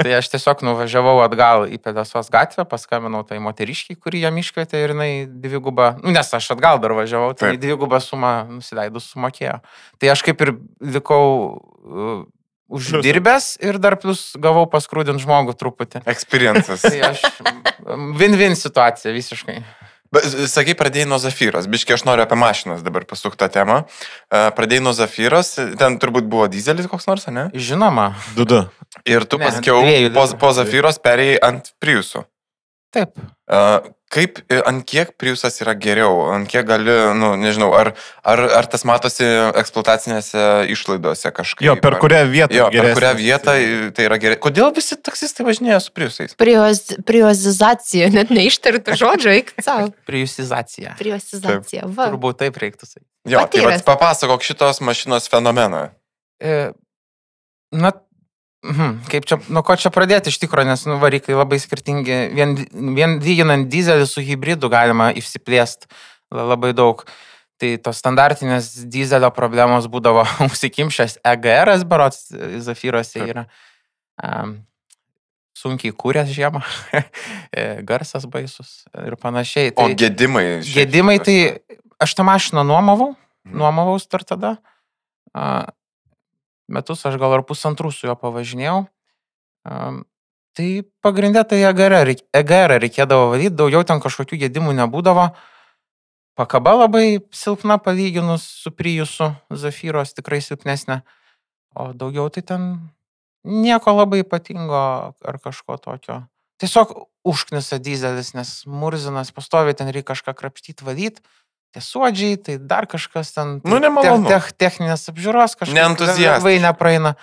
[0.00, 4.94] Tai aš tiesiog nuvažiavau atgal į Pedasos gatvę, paskambinau tai moteriškiai, kuri jam iškvietė ir
[4.94, 7.62] jinai dvigubą, nu, nes aš atgal dar važiavau, tai Taip.
[7.62, 9.60] dvigubą sumą nusileidus sumokėjo.
[10.00, 10.54] Tai aš kaip ir
[10.98, 12.22] likau uh,
[12.70, 16.04] uždirbęs ir dar plus gavau paskrūdinti žmogų truputį.
[16.10, 16.84] Experiences.
[16.86, 17.24] Tai aš
[18.20, 19.60] win-win situacija visiškai.
[20.10, 21.68] Bet, sakai, pradėjai nuo Zafyros.
[21.70, 23.76] Biškiai, aš noriu apie mašinas dabar pasukti tą temą.
[24.26, 27.46] E, Pradėjai nuo Zafyros, ten turbūt buvo dizelis koks nors, ne?
[27.54, 28.64] Žinoma, Du du.
[29.06, 29.84] Ir tu Ne, paskiau
[30.16, 32.24] po, po Zafyros perėjai ant Priusų.
[32.94, 33.16] Taip.
[34.10, 37.92] Kaip, e, ant kiek Priusas yra geriau, ant kiek gali, nu, nežinau, ar,
[38.26, 39.22] ar, ar tas matosi
[39.60, 40.42] eksploatacinėse
[40.74, 41.62] išlaidose kažkaip?
[41.68, 42.56] Jo, per ar- kurią vietą.
[42.58, 42.98] Jo, per geresnis.
[42.98, 43.54] kurią vietą
[43.94, 44.38] tai yra gerai.
[44.42, 46.34] Kodėl visi taksistai važinėja su Priusais?
[46.42, 49.92] Prioz- Priozizacija, net neištartų žodžio, eik savo.
[50.10, 50.96] Priusizacija.
[50.98, 51.86] Priozizacija.
[51.86, 52.10] Va.
[52.10, 53.06] Turbūt taip reiktų sakyti.
[53.30, 53.78] Jo, tai Patyręs.
[53.84, 55.86] vat papasakok šitos mašinos fenomeną.
[56.42, 56.72] E,
[57.70, 57.92] na,
[58.66, 62.18] mhm, kaip čia, nuo ko čia pradėti iš tikrųjų, nes nu, varikai labai skirtingi.
[62.36, 62.54] Vien,
[62.96, 65.88] vien lyginant dizelį su hybridu galima išsiplėsti
[66.34, 67.04] labai daug.
[67.60, 72.30] Tai tos standartinės dizelio problemos būdavo užsikimšęs EGR, berots,
[72.64, 73.46] Zafyrose yra.
[74.24, 74.58] Um,
[75.60, 76.62] sunkiai kūręs žiemą,
[77.52, 79.74] e, garsas baisus ir panašiai.
[79.76, 80.44] O Tai, gedimai.
[80.64, 83.10] šiaip Gedimai šitos- tai aš tą mašiną nuomavau,
[83.44, 83.56] Mhm.
[83.60, 84.54] nuomavaus dar tada.
[85.34, 85.66] A,
[86.70, 88.84] metus aš gal ar pusantrų su juo pavažinėjau.
[90.56, 90.68] Tai
[91.04, 95.30] pagrindė tai EGR, EGR reikėdavo valyti, daugiau ten kažkokių gedimų nebūdavo.
[96.38, 101.02] Pakaba labai silpna palyginus su Priusu, Zafyros tikrai silpnesnė.
[101.76, 102.66] O daugiau tai ten
[103.44, 104.80] nieko labai ypatingo
[105.14, 106.22] ar kažko tokio.
[106.60, 106.92] Tiesiog
[107.24, 111.22] užknisa dizelis, nes murzinas pastovi, ten reikia kažką krapštyti, valyti.
[111.70, 113.58] Tie suodžiai, tai dar kažkas ten.
[113.62, 114.26] Nu, tai nemalonu.
[114.26, 115.76] Tech, techninės apžiūros kažkas.
[115.76, 116.42] Neentuziastas.
[116.42, 117.14] Vai nepraeina.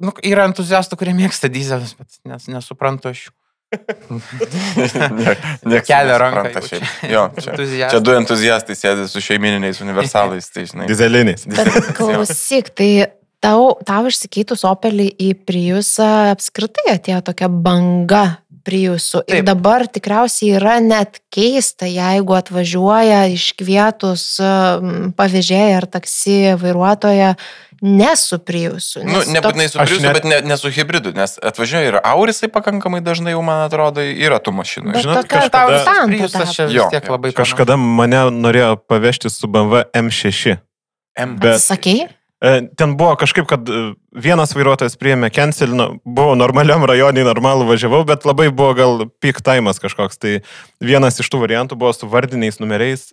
[0.00, 3.34] Nu, yra entuziastų, kurie mėgsta dizelius, bet nes, nesuprantu aš jų.
[5.70, 6.60] Niekas Kelia ranką.
[6.66, 6.80] čia.
[7.06, 7.90] Jo, čia, Entuziastai.
[7.92, 10.88] čia du entuziastai sėdi su šeimininiais universalais, tai žinai.
[10.90, 11.46] Dizeliniais.
[11.50, 12.90] Bet klausyk, tai
[13.38, 18.24] tau, tau išsikeitus Opelį į Priusą apskritai atėjo tokia banga
[18.66, 19.22] Priusų.
[19.26, 19.46] Ir Taip.
[19.48, 24.24] dabar tikriausiai yra net keista, jeigu atvažiuoja iškvietus
[25.16, 27.34] pavėžėją ar taksi vairuotoją
[27.82, 29.00] ne su Priusu.
[29.08, 32.50] Nu, nebūtinai su Aš Priusu, net- bet ne, ne su hybridu, nes atvažiuoja ir Aurisai
[32.52, 34.92] pakankamai dažnai jau, man atrodo, yra tų mašinų.
[34.92, 40.58] Bet Žinot, kažkada- Priusas čia vis tiek labai Kažkada mane norėjo pavežti su BMW M6.
[41.16, 41.36] M.
[41.40, 42.08] Bet Sakei?
[42.42, 43.82] E, ten buvo kažkaip, kad e,
[44.16, 49.82] vienas vairuotojas priėmė cancelino, buvo normaliam rajonui, normalų važiavau, bet labai buvo gal peak time'as
[49.82, 50.20] kažkoks.
[50.20, 50.36] Tai
[50.82, 53.10] vienas iš tų variantų buvo su vardiniais numeriais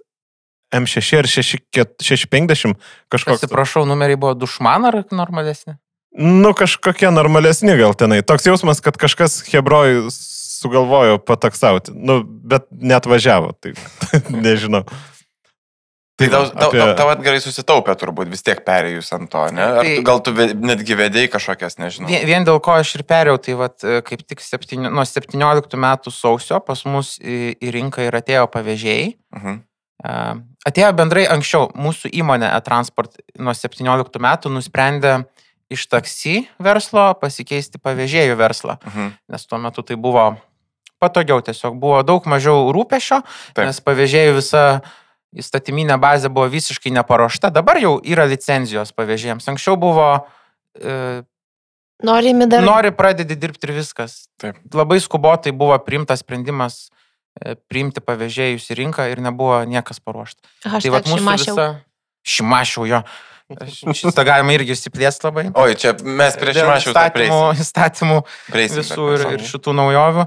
[0.75, 1.59] M6 ir 6
[2.03, 2.75] 650
[3.11, 3.43] kažkoks.
[3.43, 5.77] Atsiprašau, numeriai buvo dušman ar normalesni?
[6.17, 8.23] Nu, kažkokie normalesni gal tenai.
[8.25, 11.93] Toks jausmas, kad kažkas Hebroj sugalvojo pataksauti.
[11.93, 13.75] Nu, bet net važiavo, tai
[14.45, 14.83] nežinau.
[16.17, 19.61] Tai tau, tau, apie- tau, gerai susitaupė turbūt vis tiek perėjus ant to, ne?
[19.61, 22.09] Ar Tai- gal tu netgi vedėjai kažkokias, nežinau.
[22.09, 25.77] Vien, vien dėl ko aš ir perėjau, tai vat, e, kaip tik septyni, nuo 17
[25.77, 29.13] metų sausio pas mus į, į rinką ir atėjo pavėžėjai.
[29.37, 29.61] Mhm.
[30.03, 30.35] E,
[30.67, 35.13] Atėjo bendrai anksčiau mūsų įmonė e-transport nuo 17 metų nusprendė
[35.71, 39.13] iš taksi verslo pasikeisti pavėžėjų verslą, Mhm.
[39.29, 40.37] nes tuo metu tai buvo
[40.99, 43.21] patogiau, tiesiog buvo daug mažiau rūpešio,
[43.53, 43.65] Taip.
[43.69, 44.81] nes pavėžėjų visa
[45.35, 49.47] įstatyminė bazė buvo visiškai neparuošta, dabar jau yra licenzijos pavėžėjams.
[49.51, 50.07] Anksčiau buvo
[50.79, 51.23] e,
[52.03, 52.61] Norimi dar.
[52.61, 54.27] Nori pradedi dirbti ir viskas.
[54.37, 54.59] Taip.
[54.73, 56.87] Labai skubotai buvo priimtas sprendimas
[57.41, 60.45] e, priimti pavėžėjus į rinką ir nebuvo niekas paruošta.
[60.63, 61.67] Aš Tai vad mūsų visa...
[62.27, 63.01] Šimašiau jo.
[63.55, 65.45] Aš- Šitą galima irgi įsiplėsti labai.
[65.55, 68.17] Oi, čia mes mašiną dar įstatymų, įstatymų
[68.51, 70.25] Prieisim visų ir, prie ir šitų naujovių.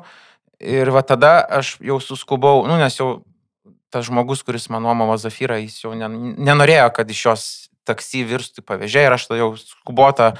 [0.80, 3.20] Ir va tada aš jau suskubau, nu, nes jau
[3.90, 7.44] tas žmogus, kuris man nuomavo Zafyrą, jis jau nen- nenorėjo, kad iš jos
[7.88, 10.32] taksi virstų į pavėžę ir aš tada jau skubota,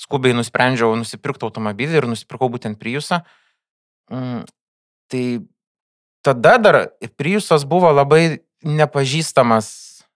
[0.00, 3.22] skubiai nusprendžiau nusipirkti automobilį ir nusipirkau būtent Priusą.
[4.10, 4.42] Mm,
[5.12, 5.24] tai
[6.26, 6.80] tada dar
[7.18, 9.68] Priusas buvo labai nepažįstamas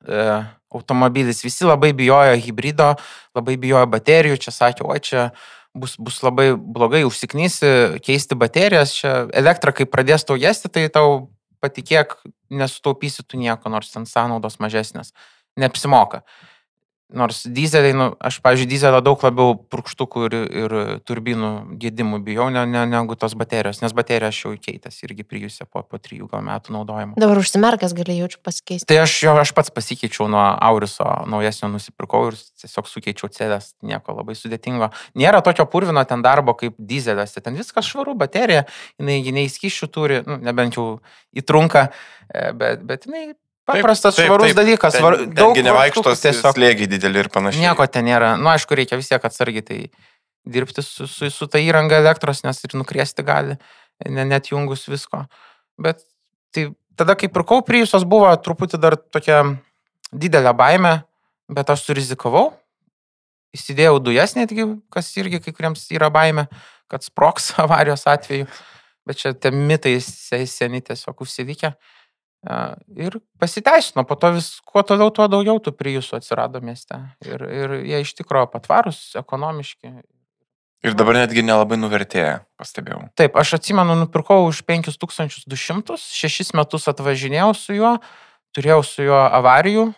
[0.06, 1.44] e, automobilis.
[1.44, 2.94] Visi labai bijojo hybrido,
[3.36, 5.30] labai bijojo baterijų, čia sakė, o čia
[5.74, 11.28] bus, bus labai blogai, užsiknysi, keisti baterijas, čia elektra, kai pradės tau gesti, tai tau
[11.60, 12.16] patikėk,
[12.50, 15.12] nesutaupysi tu nieko, nors ten sąnaudos mažesnės.
[15.60, 16.22] Neapsimoka.
[17.16, 20.74] Nors dizeliai, nu, aš, pavyzdžiui, dizelio daug labiau purkštukų ir, ir
[21.08, 25.66] turbinų gedimų bijau ne, ne, negu tos baterijos, nes bateriją aš jau keitęs irgi prijusė
[25.66, 27.18] po, po trijų gal metų naudojimo.
[27.20, 28.86] Dabar užsimerkęs gali jaučiu pasikeisti.
[28.90, 34.14] Tai aš jo, aš pats pasikeičiau nuo Auriso naujesnio nusipirkau ir tiesiog sukeičiau celės, nieko
[34.20, 34.92] labai sudėtingo.
[35.18, 38.66] Nėra tokio purvino ten darbo kaip dizelis, ten viskas švaru, baterija,
[39.00, 40.88] jinai neįskyšių turi, nu, nebent jau
[41.36, 41.88] įtrunka,
[42.30, 43.30] e, bet, bet jinai
[43.66, 44.56] paprastas taip, švarus taip.
[44.58, 46.54] dalykas, Ten- var, daug tengi nevaikšto varžtukų tiesiog.
[46.56, 47.62] slėgiai dideli ir panašiai.
[47.68, 48.36] Nieko ten nėra.
[48.40, 49.78] Nu, aišku, reikia vis tiek atsargiai tai
[50.46, 53.58] dirbti su, su, su ta įranga elektros, nes ir nukrėsti gali,
[54.08, 55.26] ne, net jungus visko.
[55.78, 56.00] Bet
[56.54, 59.42] tai tada, kai pirkau prijusios, buvo truputį dar tokia
[60.12, 61.04] didelė baime,
[61.48, 62.50] bet aš surizikavau.
[63.56, 66.46] Įsidėjau dujas netgi, kas irgi kai kuriems yra baime,
[66.90, 68.46] kad sproks avarijos atveju.
[69.06, 71.72] Bet čia tie mitai se- seni tiesiog užsilikę.
[71.74, 71.99] A,
[72.40, 76.96] Ir pasiteisino, po to vis, kuo toliau, tuo daugiau tų prijusų atsirado mieste.
[77.26, 79.92] Ir, ir jie iš tikrųjų patvarus, ekonomiški.
[80.80, 83.02] Ir dabar netgi nelabai nuvertėja, pastebėjau.
[83.20, 87.98] Taip, aš atsimenu, nupirkau už 5200, šešis metus atvažinėjau su juo,
[88.56, 89.90] turėjau su juo avarijų,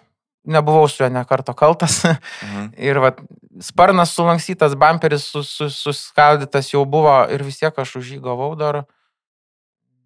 [0.50, 2.02] nebuvau su juo nekarto kaltas.
[2.02, 2.72] Mhm.
[2.90, 3.14] Ir va,
[3.62, 8.56] sparnas sulankstytas, bumperis sus, sus, suskaldytas jau buvo ir vis tiek aš už jį gavau
[8.58, 8.82] dar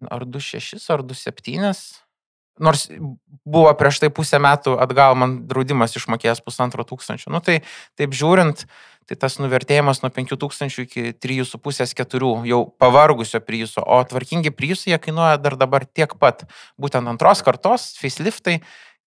[0.05, 1.73] ar 2,6 ar 2,7.
[2.63, 2.87] Nors
[3.47, 7.31] buvo prieš tai pusę metų atgal man draudimas išmokėjęs pusantro tūkstančio.
[7.33, 7.61] Nu tai
[7.99, 8.65] taip žiūrint,
[9.07, 15.39] tai tas nuvertėjimas nuo 5000 iki 3,5-4 jau pavargusio priuso, o tvarkingi priusai jie kainuoja
[15.41, 16.43] dar dabar tiek pat.
[16.81, 18.59] Būtent antros kartos, faceliftai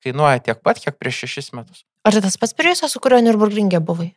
[0.04, 1.84] kainuoja tiek pat, kiek prieš šešis metus.
[2.06, 4.14] Ar tai tas pats Priusas, su kuriuo Nürburgringė buvai?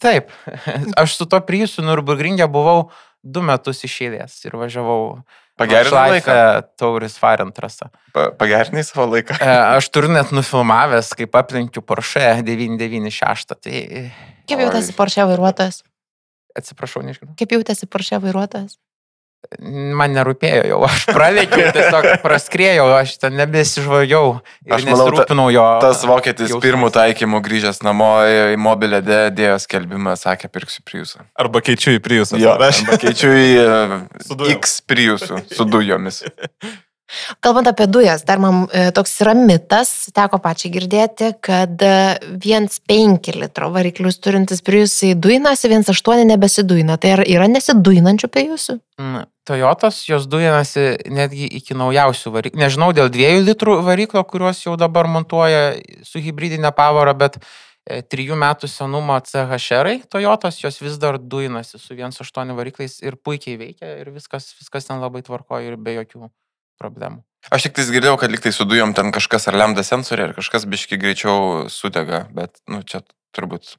[0.00, 0.32] Taip,
[1.00, 2.88] aš su to Priusu Nürburgringė buvau
[3.24, 5.20] du metus išėlės ir važiavau
[5.56, 6.34] Pagerinai laiką.
[6.80, 7.86] Tauris Farent trasą.
[8.12, 9.36] Pa- Pagerinai savo laiką.
[9.40, 13.54] E, Aš turiu net nufilmavęs, kaip aplenkiu Porsche 996.
[13.62, 13.82] Tai
[14.50, 15.82] Kaip jautėsi Porsche vairuotojas?
[16.58, 17.34] atsiprašau, nežinau.
[17.38, 18.76] Kaip jautėsi Porsche vairuotojas?
[19.60, 24.22] Man nerūpėjo jau, aš pralėkiau, tiesiog praskrėjau, aš ten nebesižvajau
[24.66, 25.64] ir Aš manau, jo.
[25.84, 26.64] Tas vokietis jausmais.
[26.64, 31.26] pirmų taikymų grįžęs namo į mobilę dė- dėjo skelbimą, sakė, pirksiu Priusą.
[31.36, 32.40] Arba keičiu į Priusą.
[32.40, 33.68] Jo, arba keičiu į e,
[34.34, 34.50] dujom.
[34.58, 36.22] X Priusų su dujomis.
[37.44, 41.92] Kalbant apie dujas, dar man e, toks yra mitas, teko pačiai girdėti, kad e,
[42.40, 46.98] 1,5 litro variklius turintis Priusai duinasi, 1,8 nebesiduina.
[47.00, 48.78] Tai ar yra nesiduinančių Priusų?
[49.00, 52.62] Mm, Toyotas jos dujinasi netgi iki naujausių variklių.
[52.64, 55.74] Nežinau dėl 2 litrų variklio, kuriuos jau dabar montuoja
[56.06, 57.40] su hybridinė pavara, bet
[57.84, 63.98] 3 metų senumo CHR Toyotas jos vis dar dujinasi su 1.8 varikliais ir puikiai veikia
[64.00, 66.30] ir viskas, viskas ten labai tvarkoja ir be jokių
[66.80, 67.22] problemų.
[67.52, 70.64] Aš tik tais girdėjau, kad liktai su dujom ten kažkas ar lemda sensoriai, ar kažkas
[70.70, 73.02] biški greičiau sudega, bet, nu, čia
[73.36, 73.76] turbūt.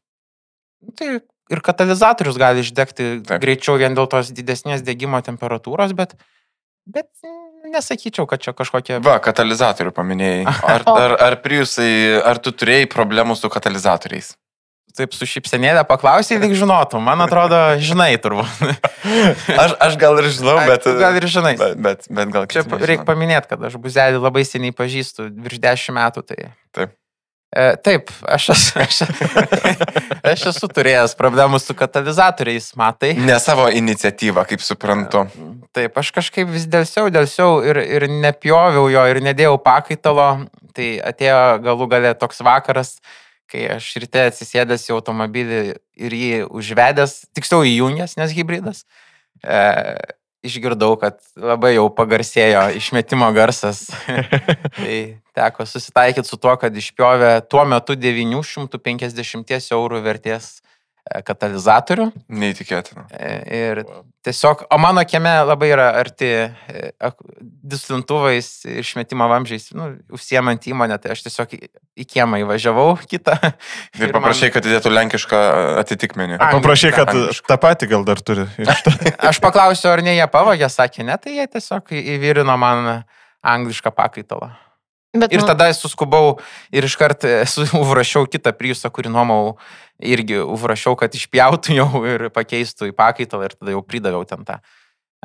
[1.00, 1.10] Tai
[1.50, 3.42] ir katalizatorius gali išdegti Taip.
[3.42, 6.14] Greičiau vien dėl tos didesnės degimo temperatūros, bet,
[6.86, 7.10] bet
[7.74, 9.00] nesakyčiau, kad čia kažkokie...
[9.06, 10.46] Va, katalizatorių paminėjai.
[10.76, 14.36] Ar, ar, ar Priusai, ar tu turėjai problemų su katalizatoriais?
[14.96, 17.04] Taip su šipsenėlė paklausai, lyg žinotum.
[17.04, 18.62] Man atrodo, žinai turbūt.
[19.62, 20.86] Aš, aš gal ir žinau, bet...
[20.86, 21.56] tu gal ir žinai.
[21.60, 26.00] Bet, bet, bet gal Čia reikia paminėti, kad aš buzelį labai seniai pažįstu, virš dešimt
[26.00, 26.24] metų.
[26.32, 26.48] Tai...
[26.76, 26.96] Taip.
[27.56, 28.98] E, taip, aš esu, aš,
[30.28, 33.14] aš esu turėjęs problemų su katalizatoriais, matai.
[33.16, 35.24] Ne savo iniciatyvą, kaip suprantu.
[35.76, 40.30] Taip, aš kažkaip vis dėlsiau, dėlsiau ir, ir nepjoviau jo ir nedėjau pakaitalo.
[40.76, 42.98] Tai atėjo galų gale toks vakaras,
[43.52, 45.62] kai aš ryte atsisėdęs į automobilį
[46.02, 48.84] ir jį užvedęs, tiksliau įjungęs, nes hybridas.
[49.44, 49.62] E,
[50.46, 53.86] išgirdau, kad labai jau pagarsėjo išmetimo garsas.
[54.78, 54.98] tai
[55.38, 62.12] teko susitaikyti su tuo, kad išpjovė tuo metu 950 eurų vertės e, katalizatorių.
[62.30, 63.08] Neįtikėtina.
[63.14, 63.34] E,
[63.66, 63.86] Ir
[64.26, 67.12] tiesiog, o mano kieme labai yra arti e,
[67.72, 71.62] dislintuvais ir išmetimo vamžiais, nu, užsiemant įmonę, tai aš tiesiog į,
[72.02, 73.38] į kiemą įvažiavau kitą.
[74.00, 75.42] Ir paprašai, kad įdėtų lenkišką
[75.84, 76.40] atitikmenį.
[76.40, 76.52] Ai.
[76.58, 77.50] Paprašai, kad Angliškai.
[77.54, 78.48] tą patį gal dar turi.
[79.30, 83.04] Aš paklausiau, ar ne jie pavogė, sakė, ne, tai jie tiesiog įvirino man
[83.46, 84.56] anglišką pakaitalą.
[85.16, 86.38] Bet, Ir nu, tada suskubau
[86.76, 89.56] ir iškart esu- užrašiau kitą priusą, kurį nuomau,
[90.04, 94.60] irgi užrašiau, kad išpjautų jau ir pakeistų į pakaitalą ir tada jau pridaviau ten tą.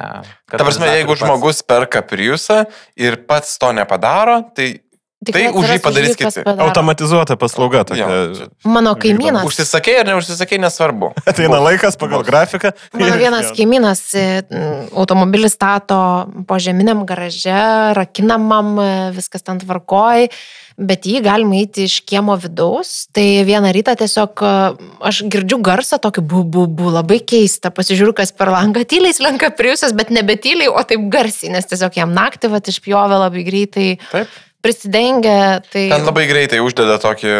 [0.00, 1.24] a, Ta prasme, jeigu pats.
[1.24, 2.62] žmogus perka Priusą
[2.96, 4.80] ir pats to nepadaro, tai
[5.20, 6.44] tai už jį padarys kiti.
[6.48, 8.06] Automatizuota paslauga tokia.
[8.08, 9.44] Jo, Mano kaimynas.
[9.44, 11.12] užsisakai ar neužsisakai, nesvarbu.
[11.30, 12.72] Ateina laikas pagal grafiką.
[12.96, 14.24] Mano vienas kaimynas e,
[14.96, 16.00] automobilį stato
[16.48, 17.60] po žeminiam garaže,
[18.00, 20.30] rakinamam, e, viskas ten tvarkoj,
[20.80, 23.04] bet jį galima eiti iš kiemo vidaus.
[23.12, 24.56] Tai vieną rytą tiesiog e,
[25.04, 27.68] aš girdžiu garsą tokį bu, bu, bu, labai keistą.
[27.76, 32.00] Pasižiūriu, kas per langą tyliai slenka priusas, bet nebe tyliai, o taip garsiai, nes tiesiog
[32.00, 33.90] jam naktį vat išpjovė labai greitai.
[34.14, 34.38] Taip.
[34.60, 35.86] Prisidengia, tai...
[35.88, 37.30] Ten labai greitai uždeda tokį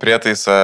[0.00, 0.54] prietaisą,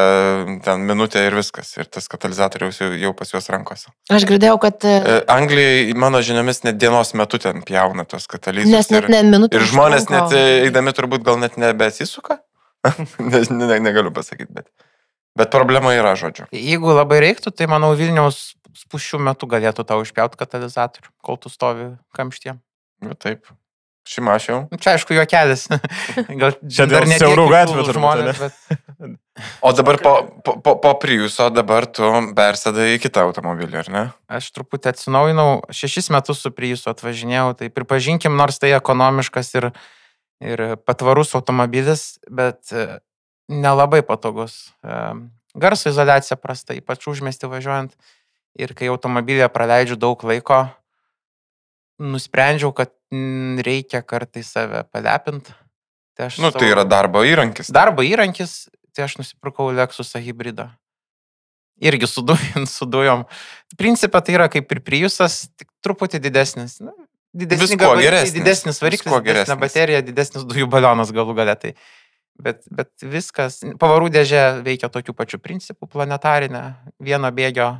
[0.64, 1.74] ten minutę ir viskas.
[1.76, 3.92] Ir tas katalizatoriaus jau, jau pas juos rankose.
[4.08, 4.86] Aš girdėjau, kad...
[4.88, 8.72] e, Anglijai, mano žiniomis, net dienos metu ten pjauna tos katalizatorius.
[8.72, 9.60] Nes net ne minutę.
[9.60, 10.48] Ir žmonės net užtrunka.
[10.48, 12.40] e, eidami turbūt gal net nebesisuka.
[13.30, 14.70] ne, ne, negaliu pasakyti, bet.
[15.36, 16.48] Bet problema yra, žodžiu.
[16.56, 21.92] Jeigu labai reiktų, tai manau Vilniaus spušių metu galėtų tau išpjauti katalizatorių, kol tu stovi
[22.16, 22.56] kamštie.
[23.04, 23.44] Nu, taip.
[24.08, 24.64] Šimašiau.
[24.72, 25.66] Nu, Čia aišku, juokelis.
[26.40, 29.16] Gal Čia dar dėl ne tiek siaurų gatvių žmonės, bet
[29.60, 34.02] O dabar po, po, po, Priuso dabar tu persėdai į kitą automobilį, ar ne?
[34.26, 39.68] aš truputį atsinaujinau, šešis metus su Priusu atvažinėjau, tai pripažinkim, nors tai ekonomiškas ir,
[40.42, 42.98] ir patvarus automobilis, bet e,
[43.52, 44.72] nelabai patogus.
[44.82, 44.98] E,
[45.58, 47.94] Garso izolacija prasta, ypač užmesti važiuojant.
[48.58, 50.64] Ir kai automobilėje praleidžiu daug laiko,
[51.98, 52.92] nusprendžiau, kad
[53.64, 55.54] reikia kartais save palepinti.
[56.18, 57.70] Tai Nu, tai yra darbo įrankis.
[57.70, 60.68] darbo įrankis, tai aš nusipirkau Lexusą hybridą.
[61.78, 62.34] Irgi su, du,
[62.66, 63.22] su dujom.
[63.78, 66.80] Principą tai yra kaip ir Priusas, tik truputį didesnis.
[66.82, 66.90] Nu,
[67.30, 68.34] didesnis Viskuo geresnis.
[68.34, 69.60] Didesnis variklis, geresnis.
[69.62, 71.54] baterija, didesnis dujų balionas galų galia.
[71.54, 71.74] Tai.
[72.38, 76.60] Bet, bet viskas, pavarų dėžė veikia tokiu pačiu principu, planetarinė,
[77.02, 77.72] vieno bėgio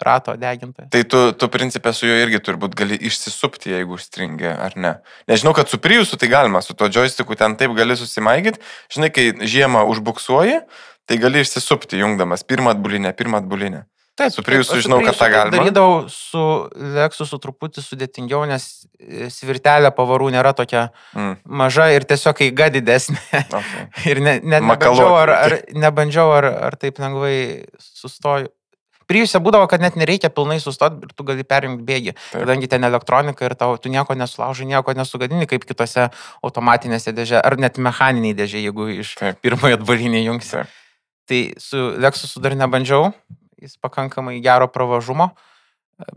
[0.00, 0.90] rato degintojas.
[0.90, 4.94] Tai tu, tu principė su juo irgi turbūt gali išsisupti, jeigu užstringi, ar ne.
[5.30, 8.62] Nežinau, kad su Priusu tai galima, su to joysticku ten taip gali susimaigyti.
[8.94, 10.60] Žinai, kai žiemą užbuksuoji,
[11.06, 13.84] tai gali išsisupti, jungdamas pirmą atbulinę, pirmą atbulinę.
[14.14, 15.50] Taip, Su Priusu žinau, kad tą galima.
[15.56, 16.42] Darydavau su
[16.94, 20.84] Lexusu truputį sudėtingiau, nes e, svirtelė pavarų nėra tokia
[21.18, 23.18] Mm, maža ir tiesiog eiga didesnė.
[23.42, 23.88] okay.
[24.12, 27.34] Ir ne, ne, Makaluoti nebandžiau, ar, ar, nebandžiau ar, ar taip lengvai
[27.82, 28.52] sustoju.
[29.06, 32.42] Prijuose būdavo, kad net nereikia pilnai sustoti ir tu gali perjungti bėgį, Taip.
[32.44, 36.08] kadangi ten elektronika ir tau, tu nieko nesulaužai, nieko nesugadini, kaip kitose
[36.42, 39.40] automatinėse dėžė, ar net mechaniniai dėžė, jeigu iš Taip.
[39.44, 40.50] pirmojo atvalinį jungsi.
[40.56, 40.78] Taip.
[41.28, 43.12] Tai su Lexusu dar nebandžiau,
[43.60, 45.30] jis pakankamai gero pravažumo,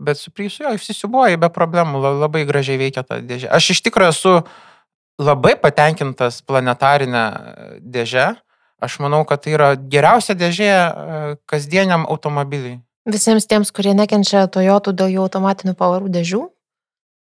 [0.00, 3.48] bet su Prijusu jo išsisiubuoji be problemų, la- labai gražiai veikia ta dėžė.
[3.52, 4.32] Aš iš tikrųjų esu
[5.18, 7.24] labai patenkintas planetarinę
[7.80, 8.36] dėžę.
[8.78, 12.78] Aš manau, kad tai yra geriausia dėžė e, kasdieniam automobiliui.
[13.08, 16.42] Visiems tiems, kurie nekenčia Toyotų dėl jų automatinių pavarų dėžių,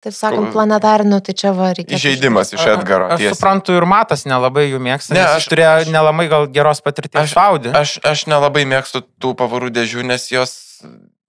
[0.04, 1.96] taip sakant, planetarinių, tai čia va reikia.
[1.96, 3.08] Įžeidimas iš Edgaro.
[3.14, 3.34] Aš tiesiai.
[3.36, 5.14] suprantu ir matas nelabai jų mėgsta.
[5.16, 7.72] Ne, aš- turėjau nelabai gal geros patirties Aš- su Audi.
[7.72, 10.56] Aš, aš nelabai mėgstu tų pavarų dėžių, nes jos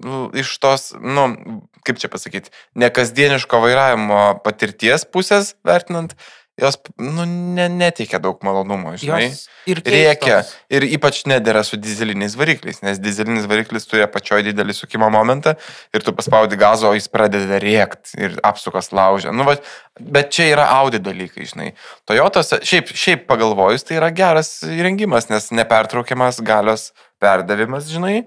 [0.03, 6.15] nu, iš tos, nu, kaip čia pasakyti, nekasdieniško vairavimo patirties pusės vertinant,
[6.61, 9.29] jos, nu, ne, neteikia daug malonumo, žinai.
[9.29, 10.51] Jos ir keistos.
[10.71, 15.55] ir ypač nedėra su dizeliniais varikliais, nes dizelinis variklis turi apačioje didelį sukimo momentą
[15.95, 19.33] ir tu paspaudi gazo, o jis pradeda rėkti ir apsukas laužia.
[19.35, 19.57] Nu, va,
[19.99, 21.71] bet čia yra Audi dalykai, žinai.
[22.09, 26.89] Toyotose, šiaip, šiaip pagalvojus, tai yra geras įrengimas, nes nepertraukiamas galios
[27.21, 28.21] perdavimas, žinai,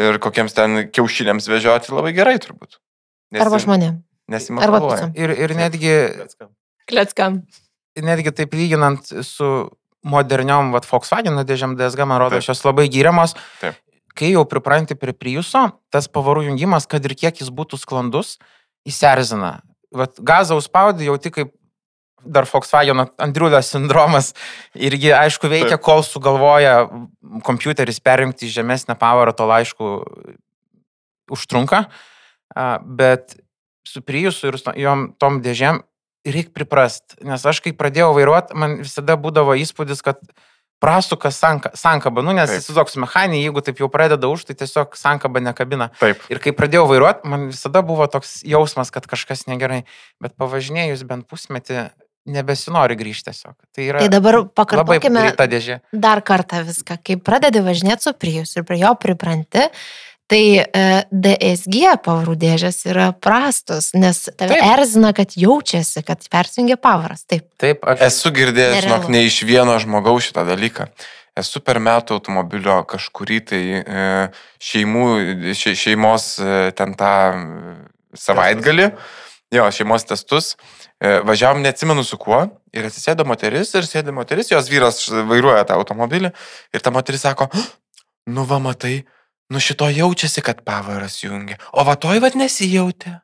[0.00, 2.80] ir kokiems ten kiaušiniams vežioti labai gerai turbūt.
[3.34, 4.02] Arba žmonėm.
[4.24, 4.94] Arba Nesimatuoja.
[4.94, 5.10] picom.
[5.20, 5.94] Ir, ir netgi,
[6.88, 7.44] Kletskam.
[8.02, 9.50] Netgi taip lyginant su
[10.04, 13.36] moderniom vat, Volkswagen dėžiam DSG, man rodo, šios labai gyriamos.
[13.62, 13.80] Taip.
[14.14, 18.36] Kai jau pripranti prie Priuso, tas pavarų jungimas, kad ir kiek jis būtų sklandus,
[18.86, 19.56] įserzina.
[19.94, 21.54] Vat gazą užspaudį jau tik kaip
[22.24, 24.32] dar Volkswagen Andriulio sindromas
[24.74, 25.84] irgi, aišku, veikia, Taip.
[25.84, 26.86] kol sugalvoja
[27.44, 29.90] kompiuteris perjungti į žemesnę pavarą, to aišku
[31.34, 31.84] užtrunka.
[32.84, 33.36] Bet
[33.84, 34.72] su Priusu ir su
[35.20, 35.82] tom dėžėm
[36.24, 37.16] reikia priprast.
[37.24, 40.20] Nes aš kai pradėjau vairuoti, man visada būdavo įspūdis, kad
[40.84, 42.22] prasuka sanka, sankaba.
[42.24, 45.90] Nu, nes toks mechaniniai, jeigu taip jau pradeda už, tai tiesiog sankaba nekabina.
[46.00, 46.24] Taip.
[46.32, 49.84] Ir kai pradėjau vairuoti, man visada buvo toks jausmas, kad kažkas negerai.
[50.20, 51.86] Bet pavažinėjus bent pusmetį,
[52.28, 53.56] nebesinori grįžti tiesiog.
[53.74, 55.26] Tai yra Tai dabar pakartokime
[55.92, 56.98] dar kartą viską.
[57.04, 59.68] Kai pradedi važinėti su Prius ir prie jo pripranti,
[60.30, 64.64] tai e, DSG pavarų dėžės yra prastos, nes tave Taip.
[64.74, 67.26] erzina, kad jaučiasi, kad persijungia pavaras.
[67.28, 67.46] Taip.
[67.60, 69.12] Taip, aš Esu girdėjęs, žinok, Nerealu.
[69.12, 70.88] ne iš vieno žmogaus šitą dalyką.
[71.36, 74.06] Esu per metų automobilio kažkurį tai e,
[74.62, 75.06] šeimų,
[75.58, 77.12] še, šeimos e, ten tą
[78.14, 78.92] savaitgalį,
[79.54, 80.54] jo, šeimos testus,
[81.04, 82.38] važiavom, neatsimenu su kuo,
[82.72, 86.30] ir atsisėdo moteris, ir sėdi moteris, jos vyras vairuoja tą automobilį,
[86.72, 87.66] ir ta moteris sako, "Ah,
[88.30, 89.04] nu va matai,
[89.50, 93.20] nu šito jaučiasi, kad pavaras jungia, o va toj vad nesijautė.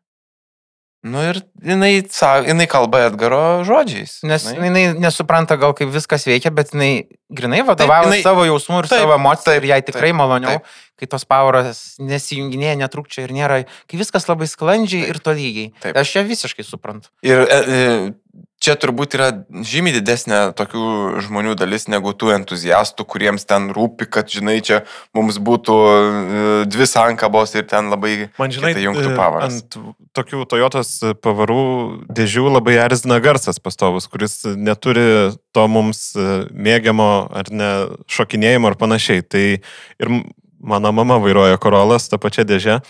[1.00, 2.02] Nu ir jinai,
[2.44, 4.18] jinai kalba Edgaro žodžiais.
[4.28, 4.66] Nes žinai.
[4.68, 9.00] jinai nesupranta gal kaip viskas veikia, bet jinai grinai vadovauja jinai- savo jausmų ir Taip,
[9.06, 10.66] savo emocijų ir jai tikrai taip, maloniau, taip.
[11.01, 15.73] Kai tos pavaras nesijunginėja, netrukčia ir nėra, kai viskas labai sklandžiai ir tolygiai.
[15.83, 15.99] Taip.
[16.01, 17.11] Aš čia visiškai suprantu.
[17.27, 19.29] Ir e, e, čia turbūt yra
[19.67, 20.85] žymiai didesnė tokių
[21.25, 24.83] žmonių dalis negu tų entuziastų, kuriems ten rūpi, kad, žinai, čia
[25.17, 28.29] mums būtų e, dvi sankabos ir ten labai...
[28.41, 29.61] Man žinai, jungtų e, pavaras.
[29.61, 29.79] ant
[30.17, 30.93] tokių Toyotos
[31.25, 31.65] pavarų
[32.13, 37.11] dėžių labai erzina garsas pastovus, kuris neturi to mums e, mėgiamo
[37.41, 37.73] ar ne
[38.13, 39.25] šokinėjimo ar panašiai.
[39.25, 40.15] Tai ir
[40.61, 42.81] mano mama vairuoja Korolas tą pačią dėžę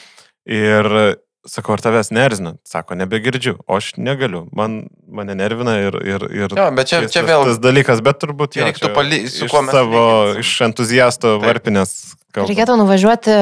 [0.50, 1.16] ir
[1.48, 2.54] sakau, ar tavęs nerzina?
[2.68, 4.42] Sako, nebegirdžiu, o aš negaliu.
[4.52, 5.94] Man, mane nervina ir...
[6.04, 7.46] ir, ir Jo, bet čia, tas- čia vėl...
[7.48, 10.02] Tas dalykas, bet turbūt jo, reiktų pali- su iš kuo mes savo,
[10.35, 10.42] lyginsim.
[10.44, 11.46] iš entuziasto Taip.
[11.48, 11.94] varpinės.
[12.37, 12.50] kalbam.
[12.52, 13.37] Reikėtų nuvažiuoti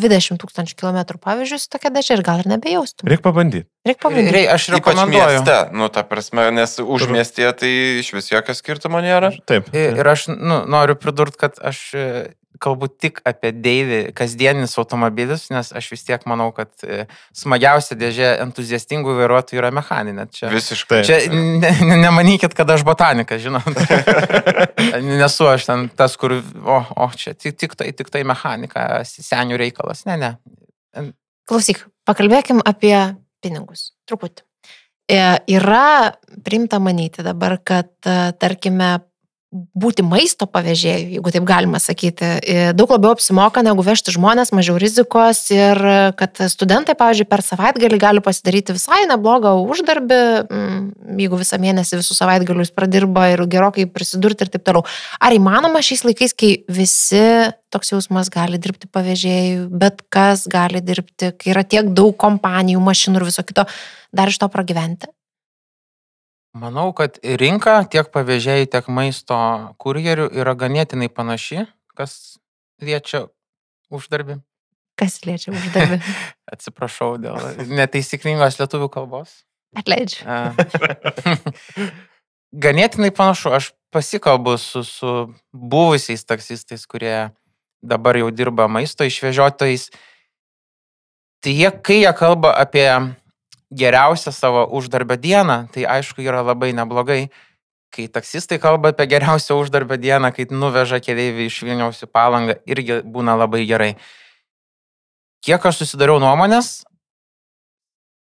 [0.00, 3.10] 20 tūkstančių kilometrų, pavyzdžiui, su tokia dėžė ir gal ir nebejaustum.
[3.12, 3.68] Reikia pabandyti.
[3.86, 4.34] Reikia pabandyti.
[4.34, 5.36] Rei, aš Ypač rekomenduoju.
[5.36, 9.34] mieste, nu, ta prasme, nes už miestė tai iš vis jokio skirtumo nėra.
[9.46, 9.68] Taip.
[9.76, 11.84] Ir ir aš nu, noriu pridurti, kad aš
[12.64, 17.04] kalbu tik apie Deivį kasdienis automobilis, nes aš vis tiek manau, kad e,
[17.36, 20.26] smagiausia dėžė entuziastingų vairuotojų yra mechaninė.
[20.34, 21.02] Čia, Visiškai.
[21.08, 23.68] Čia ne, ne, nemanykit, kad aš botanikas, žinot.
[25.24, 29.60] Nesu aš ten tas, kur, o, o čia tik, tik tai, tik tai mechanika, senių
[29.60, 30.06] reikalas.
[30.08, 30.32] Ne, ne.
[31.48, 32.96] Klausyk, pakalbėkim apie
[33.44, 33.92] pinigus.
[34.08, 34.46] Truputį.
[35.04, 35.18] E,
[35.52, 38.96] yra primta manyti dabar, kad, e, tarkime,
[39.54, 42.30] būti maisto pavėžėjų, jeigu taip galima sakyti.
[42.42, 45.78] E, Daug labiau apsimoka negu vežti žmonės, mažiau rizikos ir
[46.18, 52.18] kad studentai, pavyzdžiui, per savaitgalį gali pasidaryti visai neblogą uždarbį, mm, jeigu visą mėnesį visus
[52.18, 54.84] savaitgalius pradirba ir gerokai prisidurti ir taip toliau.
[55.22, 57.24] Ar įmanoma šiais laikais, kai visi
[57.74, 63.22] toks jausmas gali dirbti pavėžėjų, bet kas gali dirbti, kai yra tiek daug kompanijų, mašinų
[63.22, 63.66] ir viso kito,
[64.14, 65.10] dar iš to pragyventi?
[66.54, 69.36] Manau, kad rinka tiek pavėžėjai, tiek maisto
[69.82, 71.66] kurjerių yra ganėtinai panaši,
[71.98, 72.38] kas
[72.78, 73.26] liečia
[73.90, 74.38] uždarbį.
[74.94, 75.98] Kas liečia uždarbį?
[76.54, 79.40] Atsiprašau dėl neteisiningos lietuvių kalbos.
[79.74, 80.22] Atleidžiu.
[82.54, 85.12] ganėtinai panašu, aš pasikalbu su, su
[85.52, 87.30] buvusiais taksistais, kurie
[87.82, 89.90] dabar jau dirba maisto išvežiotojais.
[91.44, 92.88] Tai jie, kai jie kalba apie
[93.72, 97.28] geriausią savo uždarbio dieną, tai aišku yra labai neblogai.
[97.94, 103.00] Kai taksistai kalba apie geriausią uždarbio dieną, kai nuveža keliaivį iš Vilniaus į palangą, irgi
[103.06, 103.92] būna labai gerai.
[105.44, 106.82] Kiek aš susidariau nuomonės,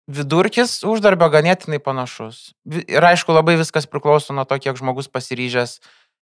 [0.09, 2.53] vidurkis uždarbio ganėtinai panašus.
[2.65, 5.79] Ir aišku, labai viskas priklauso nuo to, kiek žmogus pasiryžęs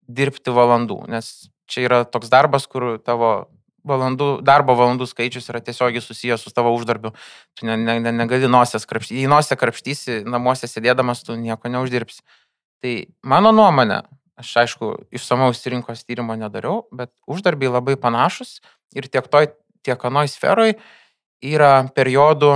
[0.08, 3.50] dirbti valandų, nes čia yra toks darbas, kur tavo
[3.86, 7.12] valandų, darbo valandų skaičius yra tiesiogiai susijęs su tavo uždarbiu.
[7.58, 9.22] Tu ne, ne, ne, negali nosės krapštyti.
[9.22, 12.22] Jei nosę krapštysi, namuose sėdėdamas, tu nieko neuždirbsi.
[12.82, 12.94] Tai
[13.26, 14.02] mano nuomonė,
[14.38, 18.58] aš aišku, išsamaus rinkos tyrimo nedariau, bet uždarbiai labai panašus
[18.96, 19.50] ir tiek toj,
[19.86, 20.76] tiek anoj sferoj
[21.44, 22.52] yra periodų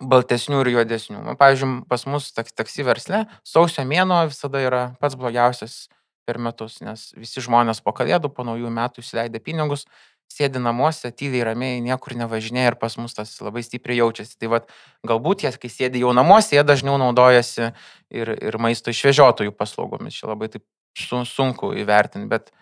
[0.00, 1.20] baltesnių ir juodesnių.
[1.26, 5.88] Man, pavyzdžiui, pas mus taksi versle sausio mėno visada yra pats blogiausias
[6.30, 9.86] per metus, nes visi žmonės po kalėdų, po naujų metų įsileidė pinigus,
[10.30, 14.36] sėdi namuose, tyliai, ramiai, niekur nevažinėja ir pas mus tas labai stipriai jaučiasi.
[14.38, 14.68] Tai vad,
[15.06, 17.72] galbūt jie, kai sėdi jau namuose, jie dažniau naudojasi
[18.14, 20.20] ir, ir maisto išvežiotojų paslaugomis.
[20.20, 20.64] Čia labai taip
[20.98, 22.52] su, sunku įvertinti, bet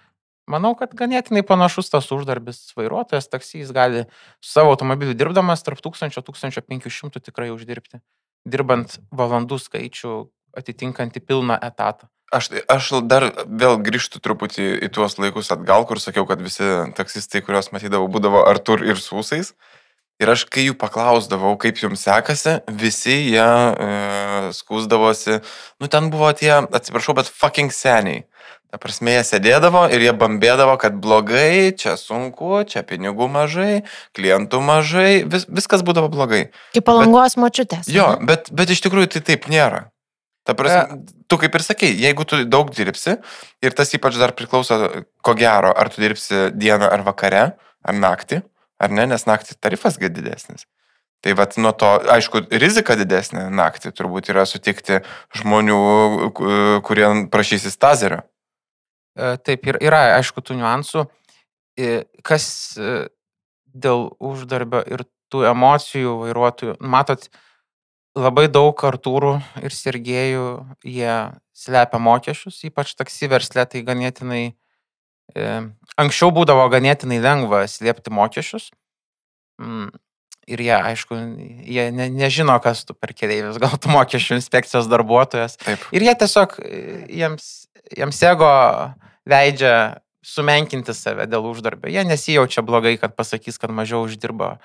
[0.48, 4.06] manau, kad ganėtinai panašus tas uždarbis vairuotojas, taksys gali
[4.40, 8.00] su savo automobiliu dirbdamas tarp 1000-1500 tikrai uždirbti,
[8.48, 10.14] dirbant valandų skaičių
[10.58, 12.08] atitinkantį pilną etatą.
[12.28, 16.66] Aš, aš dar vėl grįžtu truputį į tuos laikus atgal, kur sakiau, kad visi
[16.98, 19.54] taksistai, kuriuos matydavau, būdavo Artur ir Sūsais.
[20.18, 23.88] Ir aš, kai jų paklausdavau, kaip jums sekasi, visi jie e,
[24.56, 25.38] skūsdavosi,
[25.78, 28.24] nu ten buvo tie, atsiprašau, bet fucking seniai.
[28.68, 33.86] Ta prasme, jie sėdėdavo ir jie bambėdavo, kad blogai, čia sunku, čia pinigų mažai,
[34.18, 36.48] klientų mažai, vis, viskas būdavo blogai.
[36.74, 37.88] Kaip palangos močiutės.
[37.88, 39.86] Jo, bet, bet iš tikrųjų tai taip nėra.
[40.48, 43.18] Ta prasme, tu kaip ir sakei, jeigu tu daug dirbsi,
[43.60, 44.78] ir tas ypač dar priklauso,
[45.20, 47.42] ko gero, ar tu dirbsi dieną ar vakare,
[47.84, 48.40] ar naktį,
[48.80, 50.64] ar ne, nes naktį tarifas gai didesnis.
[51.20, 55.00] Tai vad nuo to, aišku, rizika didesnė naktį turbūt yra sutikti
[55.36, 55.78] žmonių,
[56.86, 58.22] kurie prašysis tazerio.
[59.18, 61.04] E, taip, ir yra, aišku, tų niuansų.
[61.76, 62.46] E, kas
[62.78, 63.08] e,
[63.74, 67.28] dėl uždarbio ir tų emocijų vairuotojų, matot,
[68.16, 70.48] labai daug Artūrų ir Sergėjų
[70.86, 71.14] jie
[71.56, 74.42] slepia mokesčius, ypač taksi verslė, tai ganėtinai,
[75.34, 75.46] e,
[75.98, 78.70] anksčiau būdavo ganėtinai lengva slėpti mokesčius.
[79.58, 79.90] Mm,
[80.48, 81.18] ir jie, aišku,
[81.66, 85.58] jie ne, nežino, kas tu per keliaivis, gal tu mokesčių inspekcijos darbuotojas.
[85.64, 85.88] Taip.
[85.94, 86.82] Ir jie tiesiog, e,
[87.20, 87.48] jiems,
[87.96, 88.52] jiems ego
[89.28, 89.74] leidžia
[90.24, 91.90] sumenkinti save dėl uždarbio.
[91.92, 94.56] Jie nesijaučia blogai, kad pasakys, kad mažiau uždirba.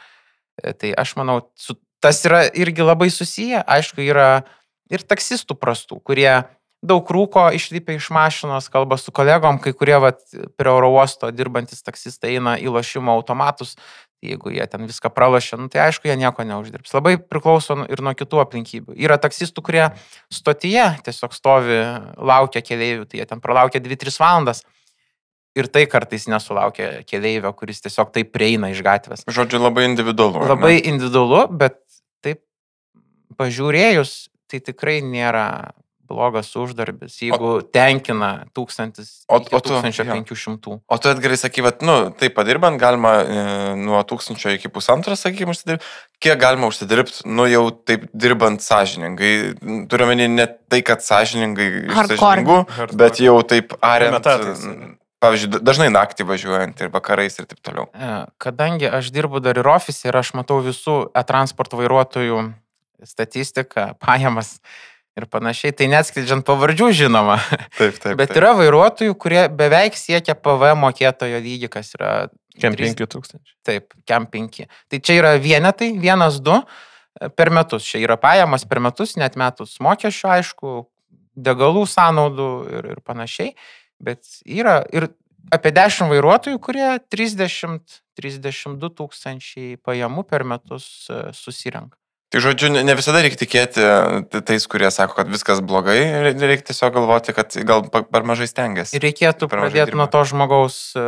[0.62, 3.64] E, tai aš manau, su tas yra irgi labai susiję.
[3.64, 4.44] Aišku, yra
[4.92, 6.44] ir taksistų prastų, kurie
[6.84, 10.20] daug rūko išlipę iš mašinos, kalba su kolegom, kai kurie vat,
[10.60, 13.78] prie oro uosto dirbantis taksistai eina į lošimo automatus,
[14.24, 16.94] jeigu jie ten viską pralašė, nu, tai aišku, jie nieko neuždirbs.
[16.96, 18.96] Labai priklauso ir nuo kitų aplinkybių.
[19.00, 19.88] Yra taksistų, kurie
[20.32, 21.82] stotyje tiesiog stovi,
[22.20, 24.64] laukia keliaivių, tai jie ten pralaukia 2-3 valandas.
[25.54, 29.22] Ir tai kartais nesulaukia keleivio, kuris tiesiog taip prieina iš gatvės.
[29.30, 30.48] Žodžiu, labai individualu.
[30.50, 31.83] Labai individualu, bet
[33.38, 35.74] pažiūrėjus, tai tikrai nėra
[36.14, 40.78] blogas uždarbis, jeigu o, tenkina 1000, o, o tu, 1500.
[40.86, 43.44] O tu atgerai sakai, kad, nu, tai padirbant galima e,
[43.80, 45.94] nuo 1000 iki pusantro, sakykime, užsidirbti.
[46.24, 49.34] Kiek galima užsidirbti, nu, jau taip dirbant sąžiningai.
[49.92, 52.60] Turiu menį ne tai, kad sąžiningai iš sąžiningų,
[53.00, 54.28] bet jau taip ariant.
[55.24, 57.86] Pavyzdžiui, dažnai naktį važiuojant ir vakarais ir taip toliau.
[57.96, 62.42] E, kadangi aš dirbu dar ir ofise ir aš matau visų e-transporto vairuotojų
[63.08, 64.58] statistiką, pajamas
[65.18, 67.38] ir panašiai, tai neatskleidžiant pavardžių žinoma.
[67.78, 68.16] Taip, taip.
[68.20, 68.40] Bet taip.
[68.42, 72.14] yra vairuotojų, kurie beveik siekia PVM mokėtojo lygį, kas yra...
[72.62, 73.40] Kem 5000.
[73.66, 74.60] Taip, kem 5.
[74.90, 77.86] Tai čia yra vienetai, vienas, du e, per metus.
[77.90, 80.76] Čia yra pajamas per metus, net metus mokesčių, aišku,
[81.34, 83.56] degalų sąnaudų ir, ir panašiai.
[84.04, 85.10] Bet yra ir
[85.54, 91.98] apie 10 vairuotojų, kurie 30-32 tūkstančiai pajamų per metus e, susirenka.
[92.34, 93.84] Tai žodžiu, ne visada reikia tikėti
[94.42, 98.98] tais, kurie sako, kad viskas blogai, re- reikia tiesiog galvoti, kad gal per mažai stengiasi.
[99.04, 100.14] Reikėtų mažai pradėti nuo dirba.
[100.16, 101.04] to žmogaus e,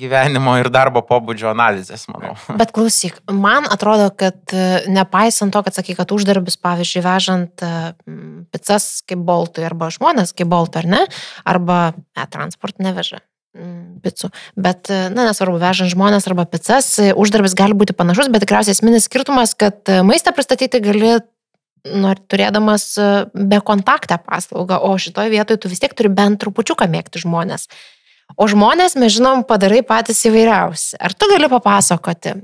[0.00, 2.34] gyvenimo ir darbo pobūdžio analizės, manau.
[2.58, 7.72] Bet klausyk, man atrodo, kad e, nepaisant to, kad sakai, kad uždarbis, pavyzdžiui, vežant e,
[8.50, 11.04] pizzas kaip boltui arba žmonės kaip boltui, ar ne,
[11.46, 11.80] arba
[12.18, 13.27] e-transport neveža mm,
[14.04, 14.30] picų.
[14.56, 18.76] Bet, e, na, nesvarbu, vežant žmonės arba pizzas, e, uždarbis gali būti panašus, bet tikriausiai
[18.76, 21.18] esminis skirtumas, kad e, maistą pristatyti gali
[21.88, 22.90] nor, turėdamas
[23.32, 27.68] be kontaktą paslaugą, o šitoje vietoje tu vis tiek turi bent trupučiuką mėgti žmonės.
[28.36, 30.98] O žmonės, mes žinom, padarai patys įvairiausi.
[31.00, 32.34] Ar tu gali papasakoti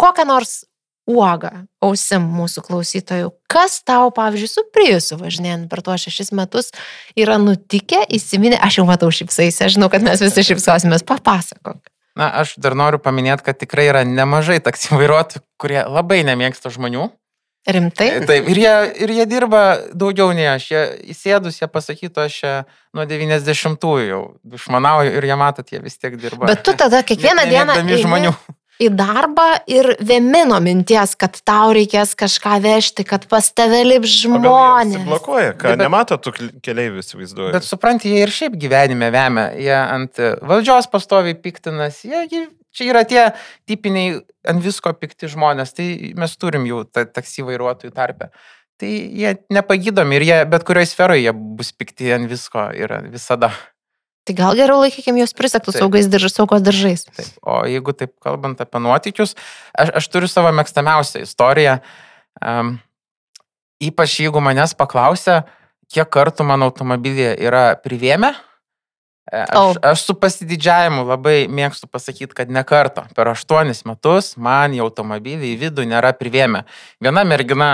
[0.00, 0.64] kokią nors
[1.10, 1.50] uogą
[1.84, 3.32] ausim mūsų klausytojų?
[3.50, 6.72] Kas tau, pavyzdžiui, su Priusu važinėjant per tuos šešis metus
[7.18, 11.78] yra nutikę, įsiminę, aš jau matau šipsaisi, aš žinau, kad mes visi šipsosimės, papasakok.
[12.16, 17.10] Na, aš dar noriu paminėti, kad tikrai yra nemažai taksi vairuotojų, kurie labai nemėgsta žmonių.
[17.66, 18.06] Rimtai?
[18.22, 20.68] Taip, ir jie, ir jie dirba daugiau nei aš.
[20.70, 22.52] Jie įsėdus, jie pasakytų, aš čia
[22.94, 24.20] nuo 90-ųjų jau
[24.54, 26.46] išmanauju ir jie matot, jie vis tiek dirba.
[26.46, 28.32] Bet tu tada kiekvieną Ne- dieną eini žmonių.
[28.82, 35.04] Į darbą ir vėmino minties, kad tau reikės kažką vežti, kad pas tave lips žmonės.
[35.06, 37.52] Blokuoja, ką Bet- nemato tų kl- keleivių įsivaizduoja.
[37.56, 42.42] Bet supranti, jie ir šiaip gyvenime vemia, jie ant e, valdžios pastoviai piktinas, jie, jie
[42.76, 43.22] čia yra tie
[43.66, 48.28] tipiniai ant visko pikti žmonės, tai mes turim jau ta, taksi vairuotojų tarpę.
[48.76, 53.48] Tai jie nepagydomi ir jie bet kurioje sferoje jie bus pikti ant visko ir visada.
[54.26, 55.82] Tai gal geriau laikykime juos prisegtų Taip.
[55.84, 57.04] saugais diržais, saugos diržais.
[57.06, 57.28] Taip.
[57.46, 59.36] O jeigu taip kalbant apie nuotykius,
[59.70, 61.76] aš, aš turiu savo mėgstamiausią istoriją.
[62.42, 62.72] Um,
[63.78, 65.44] ypač jeigu manęs paklausia,
[65.92, 68.32] kiek kartų mano automobilyje yra privėmę.
[69.30, 69.44] e.
[69.46, 73.06] Aš, aš su pasididžiavimu labai mėgstu pasakyti, kad ne kartą.
[73.14, 76.64] Per aštuonis metus man į automobilį į vidų nėra privėmę.
[76.98, 77.70] Viena mergina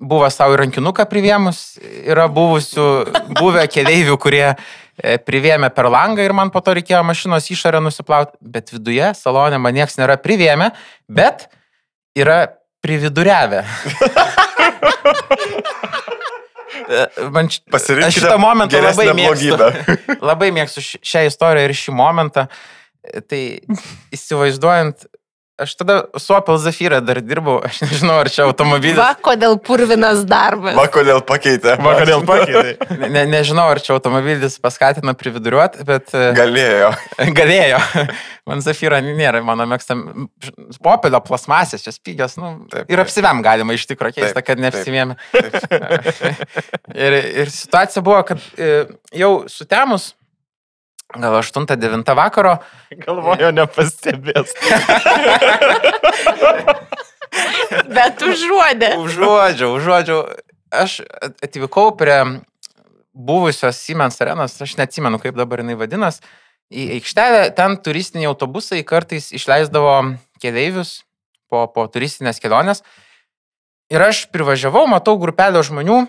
[0.00, 1.76] buvo savo rankinuką privėmus,
[2.08, 2.86] yra buvusių,
[3.36, 8.38] buvę keleivių, kurie e, privėmė per langą ir man po to reikėjo mašinos išorę nusiplauti,
[8.40, 10.70] bet viduje salone man niekas nėra privėmę,
[11.08, 11.48] bet
[12.16, 12.46] yra
[12.80, 13.64] prividuriavę.
[17.30, 19.56] Man aš šitą momentą labai geresnę mėgstu.
[19.56, 20.16] blogybę.
[20.30, 22.46] Labai mėgstu ši- šią istoriją ir šį momentą.
[23.30, 23.40] Tai
[24.16, 25.06] įsivaizduojant,
[25.60, 28.96] aš tada su Opel Zafira dar dirbau, aš nežinau, ar čia automobilis.
[28.98, 30.74] Va, kodėl purvinas darbas.
[30.78, 31.76] Va, kodėl pakeitė.
[31.84, 33.06] Vakar pakeitė.
[33.12, 36.92] Ne, nežinau, ar čia automobilis paskatino prividuriuoti, bet e, Galėjo.
[37.38, 37.80] galėjo.
[38.48, 40.28] Man Zafira nėra mano mėgstam.
[40.80, 43.04] Opelio plasmasės, čia spygios, nu, Taip, ir taip.
[43.04, 44.64] apsivem galima iš tikrųjų keista, Taip, kad taip.
[44.66, 45.18] neapsivėmė.
[47.06, 48.72] ir, ir situacija buvo, kad e,
[49.16, 50.12] jau sutemus,
[51.16, 52.58] gal 8-9 vakaro,
[53.06, 54.54] Galvojo, nepastebės.
[57.90, 58.94] Bet užuodė.
[58.98, 60.22] Užuodžiau, užuodžiau.
[60.70, 61.00] Aš
[61.42, 62.18] atvykau prie
[63.14, 66.22] buvusios Siemens arenos, aš neatsimenu, kaip dabar jinai vadinasi,
[66.70, 67.42] į aikštelę.
[67.58, 69.94] Ten turistiniai autobusai kartais išleisdavo
[70.42, 71.00] keleivius
[71.50, 72.84] po, po turistinės kelionės.
[73.90, 76.04] Ir aš privažiavau, matau grupelę žmonių,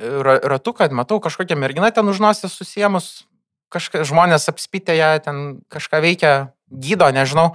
[0.00, 3.26] ra- ratu, kad matau kažkokią merginą ten už nosės susiemus,
[3.72, 5.42] kažka, žmonės apspitę ją, ten
[5.72, 6.34] kažką veikia,
[6.70, 7.54] gydo, nežinau.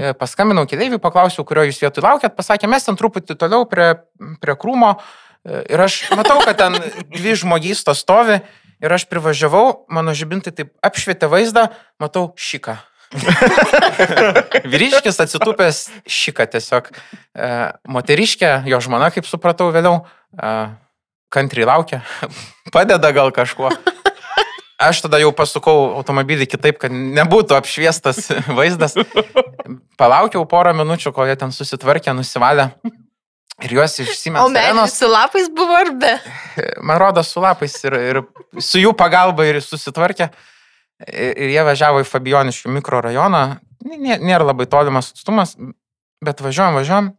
[0.00, 3.94] E, Paskambinau keliaiviui, paklausiau, kurio jūs vietoj laukiat, pasakė, mes ten truputį toliau prie,
[4.42, 4.96] prie krūmo.
[4.96, 6.78] E, Ir aš matau, kad ten
[7.10, 8.38] dvi žmogystos stovi
[8.82, 11.68] ir aš privažiavau, mano žibintai taip apšvietė vaizdą,
[12.02, 12.76] matau šiką.
[14.72, 16.88] Vyriškis atsitupęs šiką tiesiog.
[17.34, 17.48] E,
[17.90, 20.54] Moteriškė, jo žmona, kaip supratau vėliau, e,
[21.32, 22.00] kantriai laukia,
[22.74, 23.74] padeda gal kažkuo.
[24.82, 28.28] Aš tada jau pasukau automobilį kitaip, kad nebūtų apšviestas
[28.58, 28.96] vaizdas.
[30.00, 32.70] Palaukiau porą minučių, kol jie ten susitvarkė, nusivalė.
[33.62, 34.40] Ir juos O išsimė.
[34.50, 36.14] medis su lapais buvo ar be?
[36.82, 38.18] Man rodo, su lapais ir, ir
[38.58, 40.30] su jų pagalba ir susitvarkė.
[41.06, 43.42] Ir, jie važiavo į Fabioniškių mikrorajoną.
[43.92, 45.54] Nė- Nėra labai tolimas atstumas,
[46.22, 47.12] bet važiuojam, važiuojam.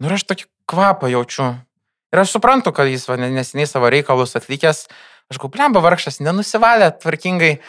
[0.00, 1.48] Nu ir aš tokį kvapą jaučiu.
[2.12, 4.86] Ir aš suprantu, kad jis va, ne- neseniai savo reikalus atlikęs.
[5.30, 7.60] Aš gau, blemba vargšas, nenusivalė tvarkingai,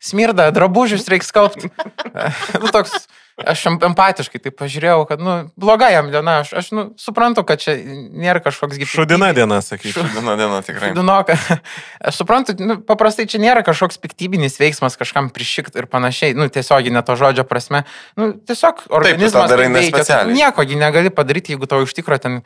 [0.00, 1.68] smirda, drabužius reikia skalbti.
[2.62, 2.94] nu, toks,
[3.36, 7.60] aš em- empatiškai tai pažiūrėjau, kad, nu, bloga jam diena, aš, aš nu, suprantu, kad
[7.60, 8.94] čia nėra kažkoks gyvenimas.
[8.94, 10.06] Šudina diena, sakyčiau.
[10.14, 10.94] Diena, diena tikrai.
[10.96, 11.36] Dunoka.
[12.08, 16.96] Aš suprantu, nu, paprastai čia nėra kažkoks piktybinis veiksmas kažkam prišikt ir panašiai, nu, tiesiogiai
[16.96, 17.84] ne to žodžio prasme.
[18.16, 19.76] Nu, tiesiog organizmas darai taip.
[19.76, 20.40] Tu nespecialiai.
[20.40, 22.40] Nieko gi negali padaryti, jeigu tau iš tikrųjų ten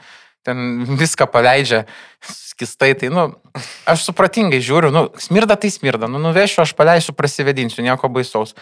[0.45, 1.85] ten viską paleidžia
[2.55, 3.27] skistai, tai, nu,
[3.91, 8.55] aš supratingai žiūriu, nu, smirda tai smirda, nu, nuvešiu, aš paleisiu, prasivedinsiu, nieko baisaus.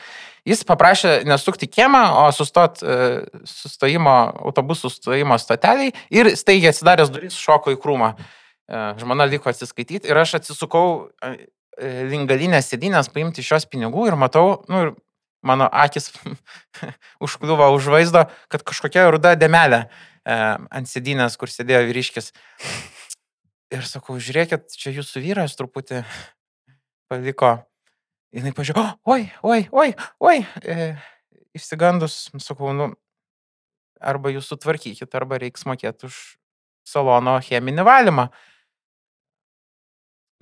[0.48, 2.94] Jis paprašė nesukti kiemą, o sustot e,
[3.46, 4.14] sustojimo,
[4.48, 8.14] autobusų sustojimo stoteliai ir staigiai atsidaręs duris šoko į krūmą.
[8.16, 10.86] E, Žmona liko atsiskaityti ir aš atsisukau
[11.22, 11.36] e,
[12.10, 14.94] lingalinės sėdynės paimti šios pinigų ir matau, nu, ir
[15.46, 16.10] mano akis
[17.24, 19.84] užkliuvo už vaizdo, kad kažkokia ruda demelė
[20.26, 22.32] ant sėdynės, kur sėdėjo vyriškis.
[23.72, 26.02] Ir sakau, žiūrėkit, čia jūsų vyras truputį
[27.10, 27.54] paliko.
[28.32, 29.88] Jis pažiūrėjo, oi, oi, oi,
[30.20, 30.36] oi.
[30.64, 30.92] E,
[31.56, 32.92] išsigandus, sakau, nu,
[34.00, 36.20] arba jūs sutvarkykit, arba reiks mokėti už
[36.88, 38.28] salono cheminį valymą.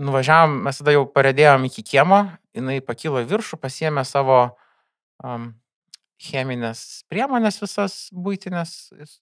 [0.01, 2.22] Nuvažiavam, mes tada jau paredėjom iki kiemo,
[2.57, 4.39] jinai pakilo viršų, pasiemė savo
[5.20, 5.51] um,
[6.21, 8.75] cheminės priemonės visas būtinės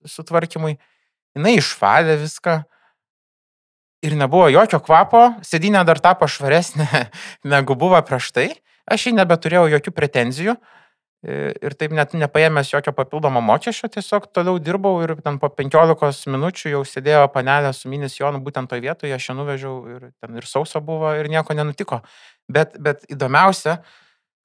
[0.08, 0.76] sutvarkymui.
[1.36, 2.56] Jinai išvalė viską
[4.06, 6.88] ir nebuvo jokio kvapo, sėdynė dar tapo švaresnė
[7.52, 8.48] negu buvo prieš tai.
[8.88, 10.56] Aš jį nebeturėjau jokių pretenzijų
[11.26, 16.76] ir taip net nepaėmęs jokio papildomo mokesčio, tiesiog toliau dirbau ir ten po 15 minučių
[16.76, 20.46] jau sėdėjo panelė su minis jonu būtent toje vietoje, aš ją nuvežiau ir ten ir
[20.46, 22.00] sausa buvo ir nieko nenutiko.
[22.46, 23.80] Bet, bet įdomiausia,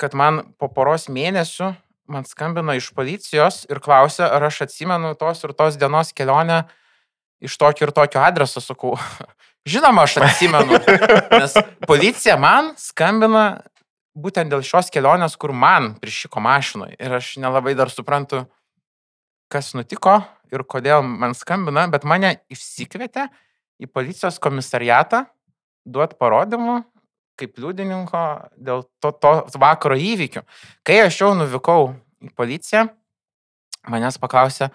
[0.02, 1.76] kad man po poros mėnesių
[2.08, 6.64] man skambino iš policijos ir klausė, ar aš atsimenu tos ir tos dienos kelionę
[7.44, 8.96] iš tokio ir tokio adreso, sakau.
[9.72, 10.80] Žinoma, aš atsimenu,
[11.32, 11.54] nes
[11.88, 13.62] policija man skambina
[14.14, 16.98] būtent dėl šios kelionės, kur man prišiko mašinoje.
[17.00, 18.44] Ir aš nelabai dar suprantu,
[19.52, 20.20] kas nutiko
[20.54, 23.30] ir kodėl man skambina, bet mane išsikvietė
[23.82, 25.24] į policijos komisariatą
[25.88, 26.82] duoti parodymų
[27.40, 28.24] kaip liudininko
[28.58, 30.44] dėl to, to vakaro įvykių.
[30.86, 32.88] Kai aš jau nuvykau į policiją,
[33.90, 34.70] manęs paklausė,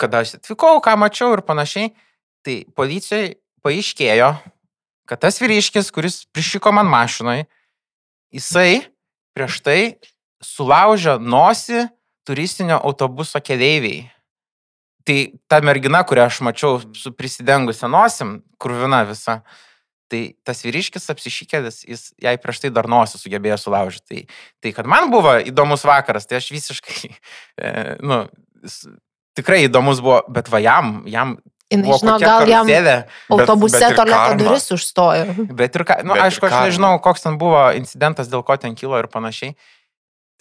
[0.00, 1.92] kada aš atvykau, ką mačiau ir panašiai,
[2.44, 4.30] tai policijai paaiškėjo,
[5.08, 7.44] kad tas vyriškis, kuris prišiko man mašinoj,
[8.34, 8.84] jisai
[9.36, 9.78] prieš tai
[10.44, 11.86] sulaužė nosį
[12.24, 14.08] turistinio autobuso keleiviai.
[15.04, 15.16] Tai
[15.48, 19.42] ta mergina, kurią aš mačiau su prisidengusią nosim, kurvina visa,
[20.12, 24.04] tai tas vyriškis apsišykėlis, jis jai prieš tai dar nosį sugebėjo sulaužyti.
[24.10, 24.20] Tai,
[24.64, 27.10] tai kad man buvo įdomus vakaras, tai aš visiškai,
[27.64, 27.72] e,
[28.04, 28.24] nu,
[29.38, 31.38] tikrai įdomus buvo, bet va jam, jam
[31.72, 32.68] Jis, žinau, gal jam
[33.32, 35.46] autobuse tualeto duris užstojo.
[35.56, 38.76] Bet ir, ką, nu, bet aišku, aš nežinau, koks ten buvo incidentas, dėl ko ten
[38.78, 39.56] kilo ir panašiai.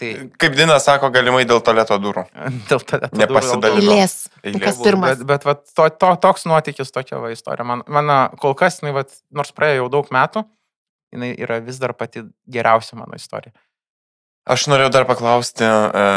[0.04, 0.30] Tai...
[0.42, 2.26] Kaip Dina sako, galimai dėl tualeto durų.
[2.70, 3.22] dėl tualeto durų.
[3.22, 3.96] Nepasidalino.
[3.96, 4.16] Eilės.
[4.64, 5.22] Kas pirmas.
[5.22, 7.68] Bet, bet va, to, to, toks nuotykis, tokia va istorija.
[7.68, 10.44] Man, mano kol kas, jinai, va, nors praėjo jau daug metų,
[11.16, 13.56] jinai yra vis dar pati geriausia mano istorija.
[14.44, 16.08] Aš norėjau dar paklausti, e,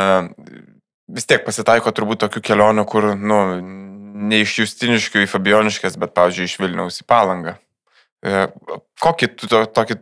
[1.14, 3.39] vis tiek pasitaiko turbūt tokių kelionių, kur, nu,
[4.26, 7.55] ne iš Justiniškių į Fabioniškės, bet, pavyzdžiui, iš Vilniaus į Palangą.
[8.26, 8.49] E,
[9.05, 10.01] kokį tu to, tokį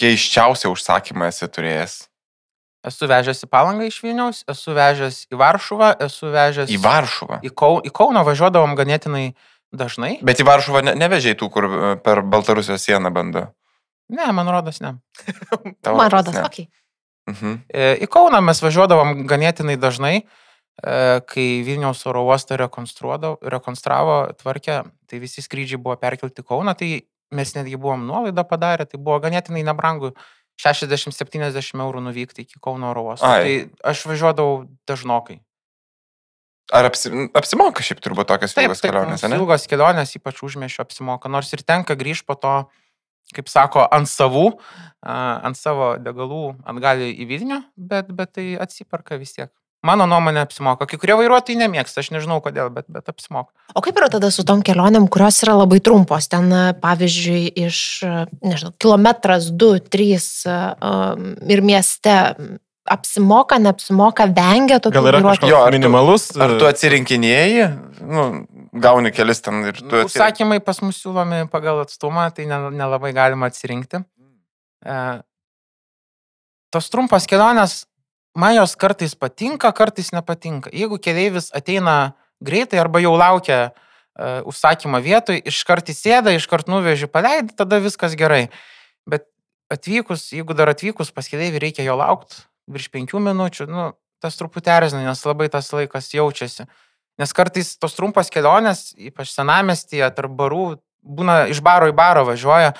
[0.00, 1.98] keiščiausią užsakymą esi turėjęs?
[2.82, 7.38] Esu vežęs į Palangą iš Vilniaus, esu vežęs į Varšuvą, esu vežęs į Varšuvą.
[7.46, 9.32] Į, Kau, į Kauną važiuodavom ganėtinai
[9.70, 10.16] dažnai.
[10.26, 13.46] Bet į Varšuvą ne, nevežiai tų, kur e, per Baltarusijos sieną bando.
[14.12, 14.96] Ne, man rodos, ne.
[16.00, 16.42] man rodos, ne.
[16.48, 16.66] Okay.
[17.30, 17.60] Mhm.
[17.70, 20.16] E, į Kauną mes važiuodavom ganėtinai dažnai.
[20.82, 27.54] E, kai Vilniaus oro uostą rekonstravo, tvarkė, tai visi skrydžiai buvo perkelti Kauną, tai mes
[27.56, 30.12] netgi buvom nuolaidą padarę, tai buvo ganėtinai nebrangu
[30.60, 33.26] 60-70 eurų nuvykti iki Kauno oro uosto.
[33.26, 33.54] Tai
[33.92, 35.40] aš važiuodavau dažnokai.
[36.72, 39.36] Ar apsi, apsimoka šiaip turbūt tokias ilgas kelionės, ne?
[39.36, 42.54] Ilgas kelionės, ypač užmiešio apsimoka, nors ir tenka grįžti po to,
[43.36, 44.46] kaip sako, ant savų,
[45.04, 49.50] ant savo degalų atgal į Vilnių, bet, bet tai atsiperka vis tiek.
[49.82, 50.86] Mano nuomonė apsimoka.
[50.86, 53.50] Kai kurie vairuotojai nemėgsta, aš nežinau kodėl, bet, bet apsimoka.
[53.74, 56.28] O kaip yra tada su tom kelionėm, kurios yra labai trumpos?
[56.30, 57.78] Ten, pavyzdžiui, iš,
[58.46, 62.14] nežinau, kilometras, du, trys um, ir mieste
[62.90, 66.30] apsimoka, neapsimoka, vengia tokių Gal yra kažkoks jo, minimalus?
[66.30, 67.68] Tu, ar tu atsirinkinėjai,
[68.06, 68.26] nu,
[68.86, 70.10] gauni kelis ten ir tu atsirinkinėjai?
[70.10, 74.02] Užsakymai pas mus siūlomi pagal atstumą, tai nelabai galima atsirinkti.
[74.82, 74.98] E,
[76.74, 77.82] tos trumpos kelionės
[78.34, 80.72] man jos kartais patinka, kartais nepatinka.
[80.72, 87.54] Jeigu keleivis ateina greitai arba jau laukia uh, užsakymo vietoj, iškart įsėda, iškart nuveži, paleidai,
[87.56, 88.46] tada viskas gerai.
[89.08, 89.28] Bet
[89.72, 93.90] atvykus, jeigu dar atvykus pas keleivį reikia jo laukti virš penkių minučių, nu,
[94.22, 96.68] tas truputį erzina, nes labai tas laikas jaučiasi.
[97.20, 102.72] Nes kartais tos trumpas kelionės, ypač senamestyje, tarp barų, būna iš baro į barą važiuoja,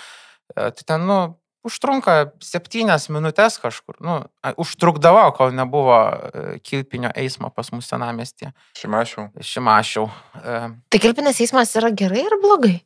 [0.54, 1.18] tai ten, nu,
[1.66, 3.98] užtrunka septynias minutės kažkur.
[4.02, 4.18] Nu,
[4.60, 8.52] užtrukdavo, kol nebuvo e, kilpinio eismo pas mus senamestį.
[8.78, 9.28] Šimašiau.
[9.38, 10.08] Šimašiau.
[10.42, 12.80] E, Tai kilpinės eismas yra gerai ar blogai?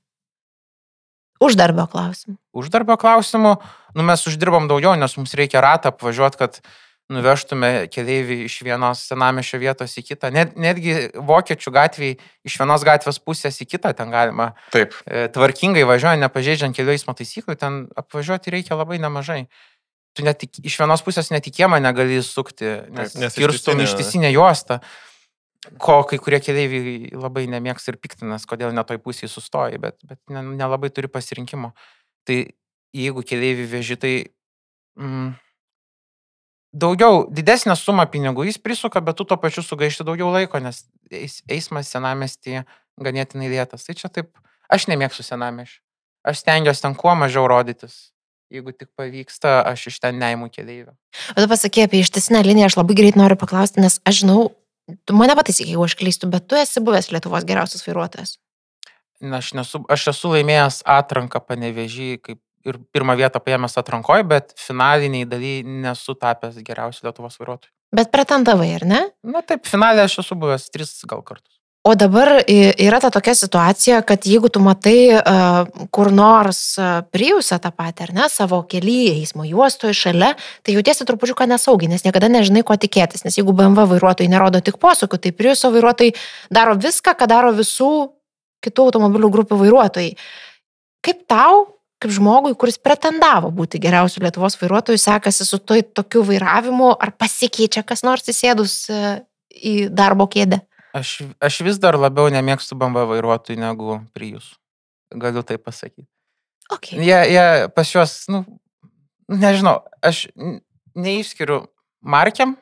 [1.42, 2.38] Uždarbio klausimų.
[2.56, 3.50] uždarbio klausimų,
[3.96, 6.62] nu, mes uždirbam daugiau, nes mums reikia ratą apvažiuoti, kad
[7.12, 10.30] nuvežtume keleivį iš vienos senamešio vietos į kitą.
[10.34, 14.96] Net, netgi vokiečių gatviai iš vienos gatvės pusės į kitą ten galima Taip.
[15.06, 19.44] e, tvarkingai važiuoja, nepažeidžiant kelių eismo taisyklių, ten apvažiuoti reikia labai nemažai.
[20.16, 24.80] Tu net tik- iš vienos pusės netikėmą negali sukti, nes, Taip, nes kirstum ištisinę juostą,
[25.78, 30.18] ko kai kurie keliaiviai labai nemėgs ir piktinas, kodėl ne toj pusėje sustoji, bet, bet
[30.30, 31.70] ne- nelabai turi pasirinkimo.
[32.26, 32.42] Tai
[32.96, 34.14] jeigu keliaiviai veži, tai
[34.98, 35.34] mm,
[36.76, 41.40] daugiau, didesnę sumą pinigų jis prisuka, bet tu tuo pačiu sugaišti daugiau laiko, nes eis,
[41.48, 42.64] eismas senamestį
[43.02, 43.86] ganėtinai lėtas.
[43.86, 44.30] Tai čia taip,
[44.72, 45.80] aš nemėgstu senamešį.
[46.26, 48.10] Aš stengiuosi ten kuo mažiau rodytis.
[48.50, 50.94] Jeigu tik pavyksta, aš iš ten neimu keliaivio.
[51.34, 54.52] O tu pasakė apie ištisinę liniją, aš labai greit noriu paklausti, nes aš žinau,
[55.06, 58.36] tu mane pataisyk, jeigu aš klystu, bet tu esi buvęs Lietuvos geriausias vairuotojas.
[59.18, 64.54] Na, aš, nesu, aš esu laimėjęs atranką panevežį, kaip ir pirmą vietą paėmęs atrankoje, bet
[64.60, 67.72] finaliniai daly nesu tapęs geriausiu Lietuvos vairuotoju.
[67.96, 69.04] Bet pretendavai, ar ne?
[69.24, 71.52] Na taip, finalė aš esu buvęs tris gal kartus.
[71.86, 75.20] O dabar yra ta tokia situacija, kad jeigu tu matai
[75.94, 76.74] kur nors
[77.14, 80.32] priusą tą patį, ar ne, savo kelyje, eismo juostoje šalia,
[80.66, 83.22] tai jautiesi trupučiuką nesaugiai, nes niekada nežinai, ko tikėtis.
[83.22, 86.16] Nes jeigu BMW vairuotojai nerodo tik posūkių, tai priuso vairuotojai
[86.50, 87.92] daro viską, ką daro visų
[88.66, 90.16] kitų automobilių grupių vairuotojai.
[91.06, 96.90] Kaip tau, kaip žmogui, kuris pretendavo būti geriausiu Lietuvos vairuotoju, sekasi su toj tokiu vairavimu,
[97.00, 99.06] ar pasikeičia kas nors įsėdus uh,
[99.56, 100.60] į darbo kėdę?
[100.96, 104.54] Aš, aš vis dar labiau nemėgstu BMW vairuotojų negu Prius.
[105.12, 106.06] Galiu tai pasakyti.
[106.72, 106.98] Okay.
[106.98, 108.40] Jie, jie pas juos, nu,
[109.30, 110.26] nežinau, aš
[110.96, 111.62] neišskiriu
[112.02, 112.56] markiam.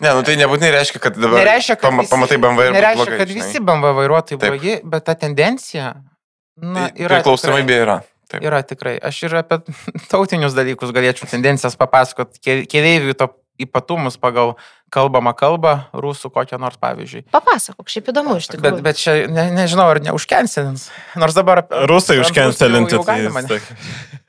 [0.00, 3.00] Ne, nu tai nebūtinai reiškia, kad dabar Nereiškia, kad pama, visi- pamatai BMW ir Nereiškia,
[3.04, 3.44] blogai, kad žinai.
[3.46, 5.86] visi BMW vairuotojai blogi, bet ta tendencija
[6.60, 7.16] na, Tai yra.
[7.20, 7.96] Priklausomybė tikrai- yra.
[8.26, 8.42] Taip.
[8.42, 8.96] Yra tikrai.
[8.98, 9.60] Aš ir apie
[10.12, 13.28] tautinius dalykus galėčiau tendencijas papasakot, ke- keleivių to
[13.62, 14.54] ypatumus pagal
[14.92, 17.24] kalbamą kalbą, rusų kokią nors pavyzdžiui.
[17.32, 18.82] Papasakok, šiaip įdomu iš Bet, tikrųjų.
[18.84, 20.90] bet čia ne, nežinau, ar neužkenselins.
[21.16, 21.64] Nors dabar...
[21.88, 23.62] Rusai ne?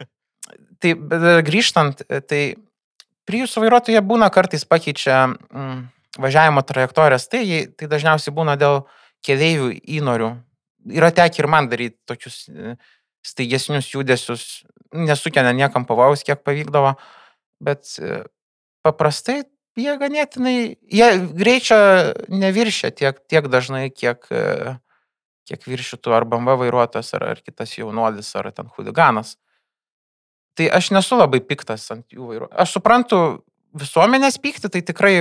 [0.81, 2.41] Tai bet dar grįžtant, tai
[3.27, 5.79] Prius vairuotojai būna kartais pakeičia mm,
[6.23, 7.41] važiavimo trajektorijas, tai,
[7.75, 8.85] tai dažniausiai būna dėl
[9.27, 10.29] keliaivių įnorių.
[10.95, 12.77] Yra tekę ir man daryti tokius e,
[13.27, 14.47] staigesnius judesius,
[14.95, 16.95] nesukelia niekam pavojaus, kiek pavykdavo,
[17.63, 18.23] bet e,
[18.85, 19.41] paprastai
[19.77, 20.57] jie ganėtinai,
[20.89, 21.79] jie greičio
[22.31, 24.77] neviršia tiek, tiek dažnai, kiek, e,
[25.49, 29.35] kiek viršytų ar BMW vairuotojas, ar, ar kitas jaunuolis, ar ten huliganas.
[30.57, 32.57] Tai aš nesu labai piktas ant jų vairuotojų.
[32.63, 33.19] Aš suprantu
[33.77, 35.15] visuomenės pyktį, tai tikrai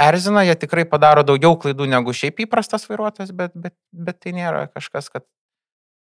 [0.00, 4.66] erzina, jie tikrai padaro daugiau klaidų negu šiaip įprastas vairuotojas, bet, bet, bet tai nėra
[4.72, 5.24] kažkas, kad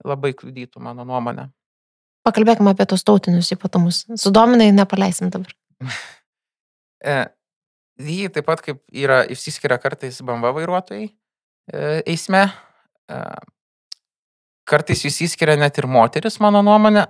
[0.06, 1.50] labai kliudytų mano nuomonę.
[2.28, 4.04] Pakalbėkime apie tos tautinius ypatumus.
[4.20, 5.56] Sudominai nepaleisim dabar.
[7.00, 7.14] E,
[8.04, 12.41] lygiai taip pat kaip yra išsiskiria kartais BMW vairuotojai e, eisme,
[13.08, 13.20] e,
[14.68, 17.06] kartais išsiskiria net ir moteris, mano nuomonė.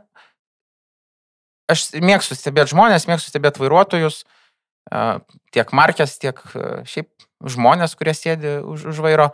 [1.70, 4.22] Aš mėgstu stebėti žmonės, mėgstu stebėti vairuotojus,
[4.94, 5.04] e,
[5.58, 7.10] tiek markės, tiek e, šiaip
[7.50, 9.30] žmonės, kurie sėdi už, už vairo.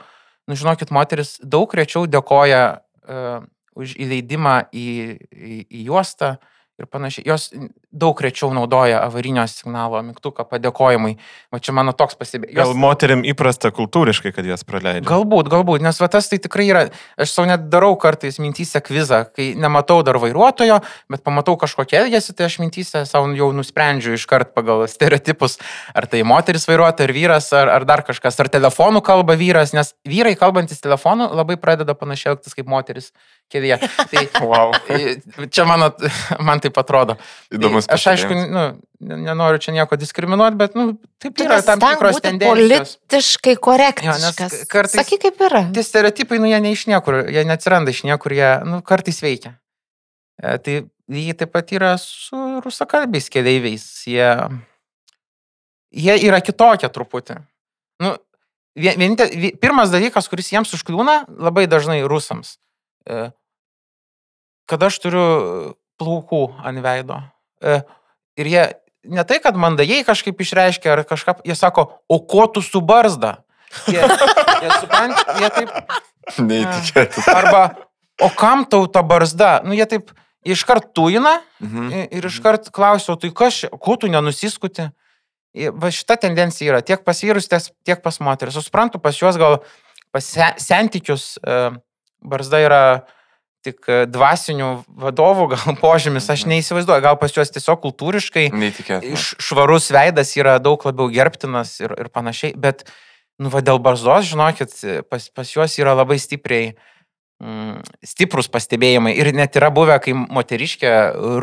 [0.46, 3.46] Nu, žinokit, moteris daug rečiau dėkoja uh,
[3.76, 4.88] už įleidimą į,
[5.32, 6.36] į, į juostą
[6.80, 7.24] ir panašiai.
[7.28, 7.50] Jos
[7.96, 11.16] daug rečiau naudoja avarinio signalo mygtuką padėkojimui.
[11.56, 12.58] O čia mano toks pastebėjimas.
[12.58, 15.08] Gal moterim įprasta kultūriškai, kad jas praleidžia.
[15.08, 16.82] Galbūt, galbūt, nes va tas tai tikrai yra,
[17.16, 22.36] aš savo net darau kartais mintyse kvizą, kai nematau dar vairuotojo, bet pamatau kažkokią elgesį,
[22.36, 25.58] tai aš mintyse savo jau nusprendžiu iškart pagal stereotipus,
[25.96, 29.94] ar tai moteris vairuotoja, ar vyras, ar, ar dar kažkas, ar telefonų kalba vyras, nes
[30.04, 33.14] vyrai kalbantis telefonu labai pradeda panašiai elgtis kaip moteris
[33.54, 33.78] kėdėje.
[34.12, 34.74] Tai Wow.
[35.52, 35.92] čia mano,
[36.44, 37.16] man taip atrodo.
[37.54, 37.86] Įdomus.
[37.88, 38.64] Tai Aš aišku, nu,
[39.06, 42.98] ne- nenoriu čia nieko diskriminuoti, bet nu, taip Tu yra tam tikros tendencijos.
[43.06, 44.42] Politiškai Jo, korektiškas.
[44.42, 45.64] nes kartais- Sakyk, kaip yra.
[45.74, 49.56] Tie stereotipai, nu, jie ne iš niekur, jie neatsiranda iš niekur, jie, nu, kartais veikia.
[50.42, 50.78] E, tai
[51.08, 52.36] lygiai taip pat yra su
[52.66, 53.86] rusakalbiais keleiviais.
[54.10, 54.30] Jie,
[55.96, 57.38] jie yra kitokie truputį.
[58.04, 58.16] Nu,
[58.76, 62.58] vien- vieninte, vi- pirmas dalykas, kuris jiems užkliūna, labai dažnai rusams.
[64.70, 65.26] Kad aš turiu
[66.02, 67.20] plaukų ant veido.
[68.36, 68.64] Ir jie
[69.06, 73.38] ne tai, kad mandagiai kažkaip išreiškia ar kažką, jie sako, o ko tu su barzda?
[73.92, 75.72] Jie, jie supranta, jie taip,
[76.42, 77.34] Neįtikėtina.
[77.38, 77.62] arba,
[78.26, 79.60] o kam tau ta barzda?
[79.66, 80.10] Nu, jie taip
[80.46, 82.08] iškart tuina Mhm.
[82.14, 84.90] ir iškart klausiau, tai kas, ko tu nenusiskuti?
[85.72, 88.58] Va šita tendencija yra tiek pas vyrus, tiek- pas moteris.
[88.60, 89.62] Suprantu, pas juos gal
[90.12, 90.26] pas
[90.60, 91.72] sentikius e,
[92.30, 92.82] barzda yra
[93.66, 94.70] tik e, dvasinių
[95.06, 98.48] vadovų gal požymis, aš neįsivaizduoju, gal pas juos tiesiog kultūriškai
[99.42, 102.86] švarus veidas yra daug labiau gerbtinas ir, ir panašiai, bet,
[103.42, 104.76] nu, va, dėl barzdos, žinokit,
[105.10, 106.95] pas, pas juos yra labai stipriai mm,
[108.06, 109.12] stiprus pastebėjimai.
[109.20, 110.92] Ir net yra buvę, kai moteriškė,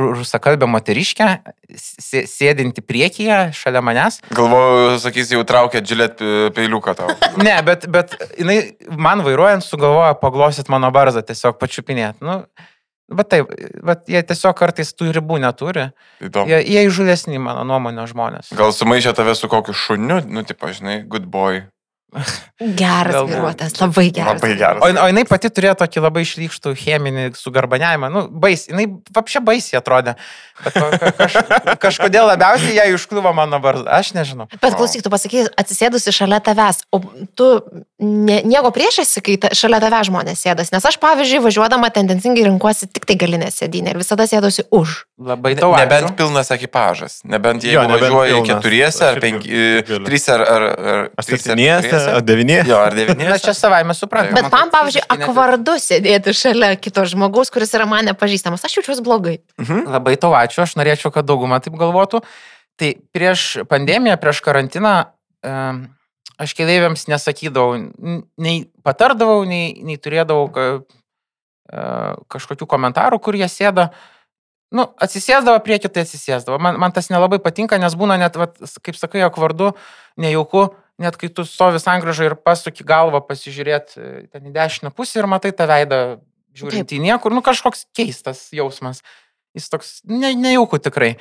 [0.00, 1.28] ru- rusakalbė moteriškė,
[1.76, 4.20] sė- sėdinti priekyje šalia manęs.
[4.32, 6.22] Galvoju, sakys, jau traukia džilėt
[6.56, 7.12] peiliuką tau.
[7.46, 12.22] Ne, bet, bet jinai man vairuojant sugalvoja paglosit mano barzdą, tiesiog pačiupinėt.
[12.24, 12.38] Nu,
[13.12, 13.52] bet taip,
[13.84, 15.90] bet jie tiesiog kartais tų ribų neturi.
[16.24, 16.48] Įdomu.
[16.48, 18.52] Jie, jie įžūlesni, mano nuomonė, žmonės.
[18.56, 21.64] Gal sumaišė tave su kokiu šuniu, nu, tipo, žinai, good boy.
[22.62, 24.36] Geras vairuotojas, labai geras.
[24.42, 24.82] Labai geras.
[24.84, 28.10] O, o jinai pati turėjo tokį labai išlygštų cheminį sugarbaniavimą.
[28.12, 28.84] Nu, bais, jinai
[29.16, 30.14] apšia baisiai atrodė.
[30.62, 31.36] Bet ka- ka- kaž,
[31.82, 33.96] kažkodėl labiausiai jai užkliuvo mano barzda.
[33.98, 34.46] Aš nežinau.
[34.62, 37.00] Bet klausyk, tu pasakai, atsisėdusi šalia tavęs, o
[37.34, 37.48] tu
[37.98, 40.70] ne, nieko prieš esi, kai ta, šalia tavęs žmonės sėdas.
[40.74, 45.00] Nes aš, pavyzdžiui, važiuodama tendencingai renkuosi tik tai galinę sėdynę ir visada sėdusi už.
[45.22, 47.20] Labai tau Nebent pilnas ekipažas.
[47.28, 48.48] Nebent jeigu Jo, nebent važiuoji pilnas.
[48.50, 49.60] keturiese ar penki,
[50.06, 50.40] trys ar...
[50.42, 52.66] ar, ar ar septyniese, ar devyniese.
[52.70, 53.38] Jo, ar Na, devyniese.
[53.44, 54.40] čia savaime suprantama.
[54.40, 58.64] Bet man, pavyzdžiui, akvardu sėdėti šalia kito žmogaus, kuris yra man nepažįstamas.
[58.66, 59.38] Aš jaučiuosi blogai.
[59.62, 59.86] Mhm.
[59.92, 62.22] Labai tau ačiū, aš norėčiau, kad dauguma taip galvotų.
[62.80, 64.94] Tai prieš pandemiją, prieš karantiną,
[66.42, 67.76] aš keliaiviams nesakydavau,
[68.40, 70.64] nei patardavau, nei, nei turėdavau ka,
[71.70, 71.84] e,
[72.32, 73.90] kažkokių komentarų, kur jie sėda.
[74.72, 76.56] Nu, atsisėsdavo prie kitai atsisėsdavo.
[76.62, 79.72] Man, man tas nelabai patinka, nes būna net, vat, kaip sakai, jog vardu,
[80.20, 80.70] nejauku,
[81.02, 85.28] net kai tu stovi sangražą ir pasuki galvą pasižiūrėti e, ten į dešinę pusę ir
[85.28, 86.00] matai tą veidą
[86.56, 89.02] žiūrint į niekur, nu kažkoks keistas jausmas.
[89.56, 91.14] Jis toks ne, nejauku tikrai.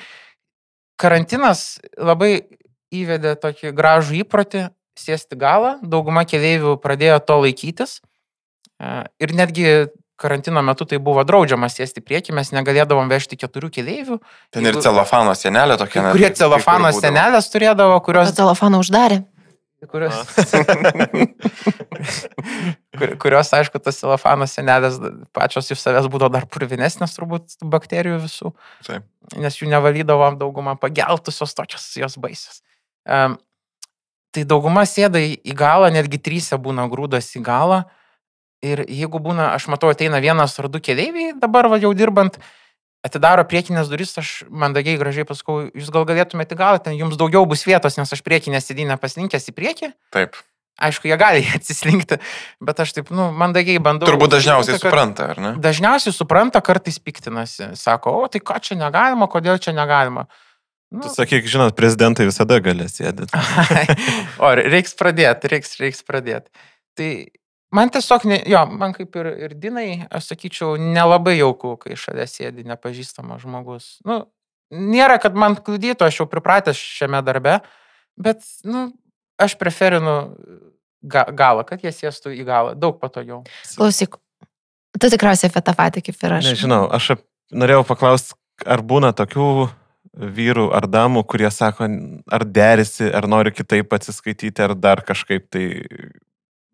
[1.00, 2.46] Karantinas labai
[2.94, 8.00] įvedė tokį gražų įprotį sėsti galą, dauguma keliaivių pradėjo to laikytis.
[8.80, 9.68] E, Ir netgi
[10.22, 14.22] karantino metu tai buvo draudžiama sėsti prieki, mes negalėdavom vežti keturių keliaivių.
[14.54, 16.12] Ten ir celofano senelė tokia.
[16.14, 19.24] Kurie celofano senelės turėdavo, kurios Bet telefoną uždarė.
[19.90, 20.14] kurios,
[23.00, 25.00] kur, kurios, aišku, tas celofano senelės
[25.34, 28.52] pačios iš savęs būdavo dar purvinesnės turbūt bakterijų visų,
[28.86, 29.08] Taip.
[29.42, 32.62] nes jų nevalydavom daugumą pageltusios tokios jos baisios.
[33.10, 33.40] Um,
[34.30, 37.82] tai dauguma sėda į galą, netgi trysė būna grūdas į galą.
[38.62, 42.36] Ir jeigu būna, aš matau, ateina vienas ar du keliaiviai, dabar va jau dirbant,
[43.02, 47.66] atidaro priekinės duris, aš mandagiai gražiai pasakau, jūs gal galėtumėte gal, ten jums daugiau bus
[47.66, 49.92] vietos, nes aš priekinę sėdynę paslinkęs į priekį.
[50.14, 50.38] Taip.
[50.82, 52.20] Aišku, jie gali atsislinkti,
[52.62, 54.10] bet aš taip, nu, mandagiai bandau.
[54.10, 55.56] Turbūt dažniausiai kad- supranta, ar ne?
[55.62, 57.74] Dažniausiai supranta, kartais piktinasi.
[57.82, 60.28] Sako, o tai ką čia negalima, kodėl čia negalima.
[60.92, 63.32] Nu, Tu sakyk, žinot, prezidentai visada galės sėdėti.
[64.44, 66.52] o, reiks pradėti, reiks, reiks pradėti.
[67.00, 67.10] Tai
[67.76, 72.28] man tiesiog, ne, jo, man kaip ir, ir Dinai, aš sakyčiau, nelabai jauku, kai šalia
[72.30, 73.94] sėdi nepažįstamas žmogus.
[74.08, 74.24] Nu,
[74.72, 77.60] nėra, kad man kliudytų, aš jau pripratęs šiame darbe,
[78.20, 78.90] bet, nu,
[79.42, 80.16] aš preferinu
[81.02, 83.42] ga, galą, kad jie sėstų į galą, daug patogiau.
[83.76, 84.18] Klausyk,
[85.00, 86.50] tu tikriausiai apie tą patį kaip ir aš.
[86.54, 87.14] Nežinau, aš
[87.52, 89.70] norėjau paklausti, ar būna tokių
[90.12, 91.88] vyrų ar damų, kurie sako,
[92.28, 95.66] ar derisi, ar nori kitaip atsiskaityti, ar dar kažkaip tai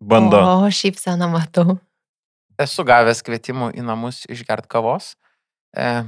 [0.00, 0.38] bando.
[0.38, 1.78] O, šypseną matau.
[2.58, 5.12] Esu gavęs kvietimų į namus išgert kavos.
[5.76, 6.02] E,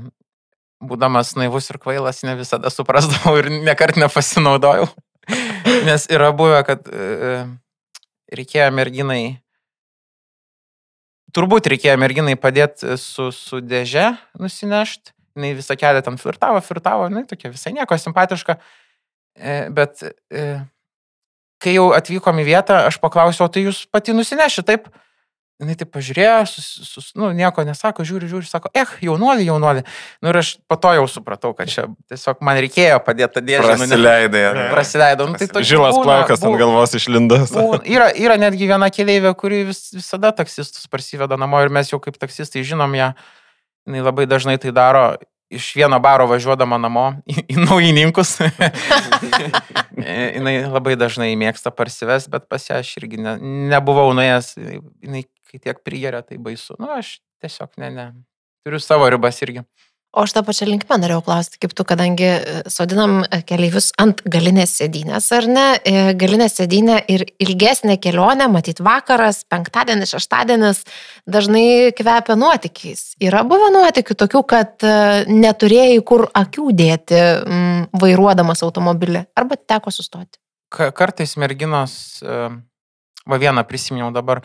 [0.82, 4.88] būdamas naivus ir kvailas, ne visada suprasdavau ir nekart nepasinaudojau.
[5.86, 7.44] Nes yra buvę, kad e,
[8.34, 9.38] reikėjo merginai,
[11.36, 14.10] turbūt reikėjo merginai padėti su, su dėže
[14.40, 15.14] nusinešti.
[15.40, 18.56] Jis visą kelią ten flirtavo, flirtavo, nu, tokia visai nieko simpatiška.
[19.38, 20.58] E, bet e,
[21.60, 24.88] kai jau atvykom į vietą, aš paklausiau, tai jūs pati nusineši, taip?
[25.60, 29.82] Jis taip pažiūrėjo, sus, sus, nu, nieko nesako, žiūri, žiūri, sako, eh, jaunuolį, jaunuolį.
[30.24, 33.66] Nu ir aš po to jau supratau, kad čia tiesiog man reikėjo padėti tą dėžę.
[33.76, 34.44] nu, Prasileidai.
[34.48, 34.64] ar ne?
[34.72, 35.26] Prasileidau.
[35.28, 37.52] Nu, tai Žilas plaukas ant galvos išlindas.
[37.52, 42.00] būna- Yra, yra netgi viena keliaivė, kuri vis, visada taksistus parsiveda namo ir mes jau
[42.00, 43.12] kaip taksistai žinom ją.
[43.84, 45.18] Jis labai dažnai tai daro
[45.50, 48.36] iš vieno baro važiuodama namo į, į naujininkus.
[50.00, 53.36] Jis labai dažnai mėgsta parsives, bet pas ją aš irgi ne,
[53.72, 54.54] nebuvau nuėjęs.
[54.56, 56.76] Jis kai tiek prigeria, tai baisu.
[56.78, 58.06] Nu, aš tiesiog ne, ne.
[58.64, 59.64] Turiu savo ribas irgi.
[60.12, 64.18] O aš tą pačią linkmę norėjau klausti, kaip tu, kadangi e, sodinam e, keleivius ant
[64.26, 65.66] galinės sėdynės, ar ne?
[65.86, 70.82] E, Galinė sėdynė ir ilgesnė kelionė, matyt vakaras, penktadienis, šeštadienis,
[71.30, 73.04] dažnai kvepia nuotykiais.
[73.22, 74.86] Yra buvę nuotykių tokių, kad
[75.30, 80.40] neturėjai kur akių dėti m, vairuodamas automobilį, arba teko sustoti.
[80.74, 81.94] Ka- Kartais merginos,
[82.26, 84.42] va vieną prisiminiau dabar,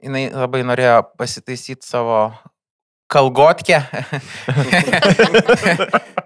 [0.00, 2.30] jinai labai norėjo pasitaisyti savo
[3.08, 3.82] kalgotkę.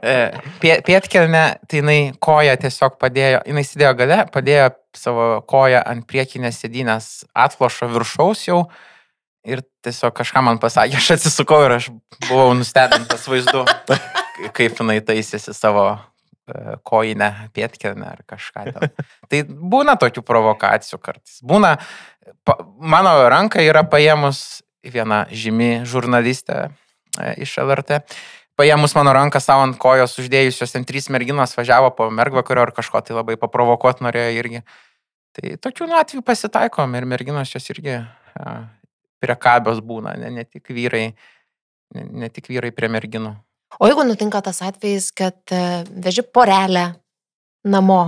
[0.03, 4.65] E, pie- Pietkelne, tai jinai koją tiesiog padėjo, jinai sėdėjo gale, padėjo
[4.99, 7.07] savo koją ant priekinės sėdynės
[7.39, 8.65] atlošo viršaus jau.
[9.47, 11.87] Ir tiesiog kažką man pasakė, aš atsisukau ir aš
[12.27, 13.63] buvau nustebintas vaizdu,
[14.59, 18.67] kaip jinai taisėsi savo e, kojinę, pietkelnę ar kažką.
[18.75, 19.07] Ten.
[19.31, 19.45] Tai
[19.77, 21.39] būna tokių provokacijų kartais.
[21.47, 21.77] Būna,
[22.43, 28.03] pa, mano ranka yra paėmus viena žymi žurnalistė e, iš LRT.
[28.59, 33.01] Paėmus mano ranką savo ant kojos, uždėjusios ten trys merginos važiavo po mergvakario ar kažko
[33.01, 34.65] tai labai paprovokuot norėjo irgi.
[35.33, 38.57] Tai tokių nu, atvejų pasitaikom ir merginos jos irgi a,
[39.23, 41.07] priekabios būna, ne, ne tik vyrai,
[41.97, 43.33] ne, ne tik vyrai prie merginų.
[43.81, 46.91] O jeigu nutinka tas atvejis, kad e, veži porelę
[47.65, 48.03] namo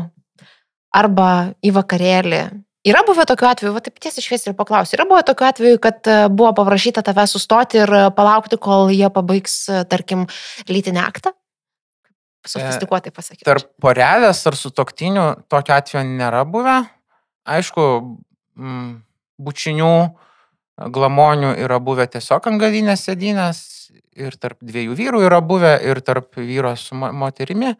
[0.94, 2.42] arba į vakarėlį,
[2.84, 6.10] yra buvę tokių atvejų, va taip tiesiai šviesiai ir paklausiu, yra buvę tokių atvejų, kad
[6.10, 10.26] e, buvo paprašyta tave sustoti ir e, palaukti, kol jie pabaigs, e, tarkim,
[10.70, 11.34] lytinį aktą?
[12.44, 13.46] Sofistikuotai pasakyti.
[13.48, 16.82] Tarp porelės ar su toktiniu tokio atveju nėra buvę.
[17.48, 17.86] Aišku,
[19.40, 19.94] bučinių,
[20.92, 23.62] glamonių yra buvę tiesiog ant galinės sėdynės
[24.20, 27.72] ir tarp dviejų vyrų yra buvę ir tarp vyro su mo- moterimi.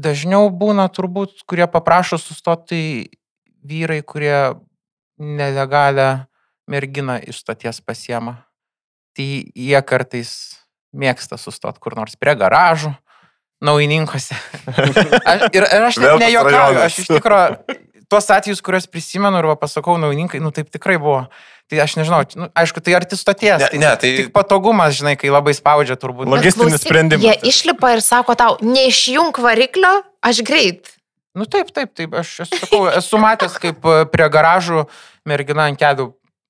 [0.00, 2.84] Dažniau būna turbūt, kurie paprašo sustoti, tai
[3.66, 4.56] vyrai, kurie
[5.20, 6.24] nelegalią
[6.70, 8.38] merginą iš stoties pasiema.
[9.16, 10.32] Tai jie kartais
[10.96, 12.94] mėgsta sustoti kur nors prie garažų,
[13.60, 14.38] naujininkose.
[15.30, 16.84] Aš, ir, ir aš net rajonas.
[16.86, 17.78] aš iš tikrųjų
[18.10, 21.24] tuos atvejus, kuriuos prisimenu ir va, pasakau naujininkai, nu taip tikrai buvo.
[21.70, 23.60] Tai aš nežinau, nu, aišku, tai arti stoties.
[23.62, 26.26] Ne, tai, ne, tai- Tik patogumas, žinai, kai labai spaudžia turbūt.
[26.26, 27.22] Logistinis sprendimas.
[27.22, 30.90] Jie išlipa ir sako tau, neišjung variklio, aš greit.
[31.38, 34.82] Nu taip, taip, taip, aš esu, sakau, esu matęs, kaip e, prie garažų
[35.30, 36.08] mergina ant kėdų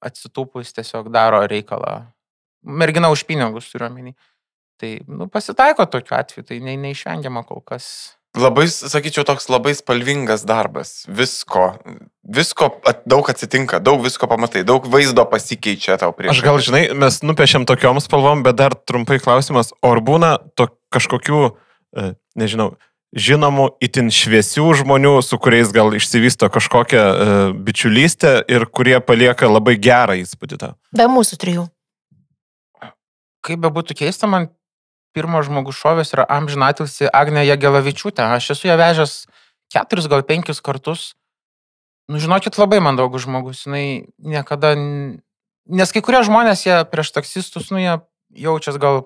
[0.08, 2.06] atsitūpus tiesiog daro reikalą.
[2.64, 4.14] Mergina už pinigus turiu omeny.
[4.80, 8.16] Tai, nu, pasitaiko tokiu atveju, tai ne, neišvengiama kol kas.
[8.38, 11.02] Labai, sakyčiau, toks labai spalvingas darbas.
[11.10, 11.74] Visko.
[12.22, 16.38] Visko at- daug atsitinka, daug visko pamatai, daug vaizdo pasikeičia tau prieš.
[16.38, 21.56] Aš gal, žinai, mes nupiešėm tokiom spalvom, bet dar trumpai klausimas, ar būna to kažkokių,
[21.98, 22.76] e, nežinau,
[23.18, 27.26] žinomų, itin šviesių žmonių, su kuriais gal išsivysto kažkokia e,
[27.66, 30.78] bičiulystė ir kurie palieka labai gerą įspūdį tau?
[30.94, 31.66] Be mūsų trijų.
[33.42, 34.52] Kaip be būtų keista, man
[35.16, 38.26] pirmas žmogus šovės yra amžinatilsi Agnė Jagelavičiūtė.
[38.36, 39.14] Aš esu ją vežęs
[39.72, 41.14] keturis, gal penkis kartus.
[42.10, 43.64] Nu, žinokit, labai mandagus žmogus.
[43.66, 44.74] Jis niekada...
[45.70, 47.98] Nes kai kurie žmonės, jie prieš taksistus, nu, jie
[48.34, 49.04] jaučias gal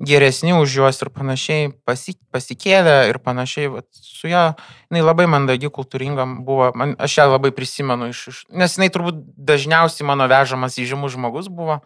[0.00, 3.70] geresni už juos ir panašiai, pasi, pasikėlė ir panašiai.
[3.72, 4.44] Vat, su ją,
[4.90, 6.72] jinai labai mandagi, kultūringa buvo.
[6.76, 11.48] Man, aš ją labai prisimenu, iš, iš, nes jinai turbūt dažniausiai mano vežamas įžymus žmogus
[11.48, 11.80] buvo.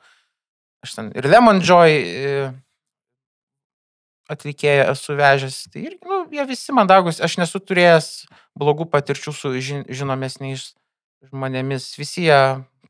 [0.83, 2.01] Aš ten ir Lemon Joy
[4.31, 5.61] atlikėją esu vežęs.
[5.73, 7.23] Tai irgi, nu, jie visi mandagus.
[7.25, 8.11] Aš nesu turėjęs
[8.59, 10.73] blogų patirčių su žin, žinomesniais
[11.29, 11.91] žmonėmis.
[11.99, 12.41] Visi jie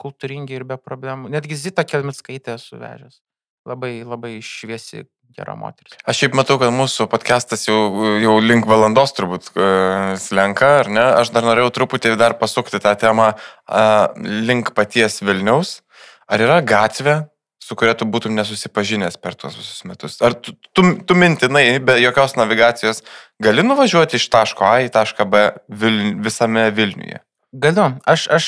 [0.00, 1.30] kultūringi ir be problemų.
[1.32, 3.20] Netgi Zita Kelmitskaitė esu vežęs.
[3.68, 5.04] Labai, labai šviesi,
[5.36, 5.98] gera moteris.
[6.08, 7.76] Aš šiaip matau, kad mūsų podcastas jau,
[8.22, 9.66] jau link valandos turbūt e,
[10.22, 11.04] slenka, ar ne?
[11.20, 13.82] Aš dar norėjau truputį dar pasukti tą temą e,
[14.48, 15.82] link paties Vilniaus.
[16.28, 17.18] Ar yra gatvė,
[17.68, 20.16] su kuria tu būtum nesusipažinęs per tuos visus metus?
[20.24, 23.02] Ar tu, tu, tu mintinai, be jokios navigacijos,
[23.44, 27.20] gali nuvažiuoti iš taško A į tašką B Viln, visame Vilniuje?
[27.52, 27.90] Galiu.
[28.08, 28.46] Aš, aš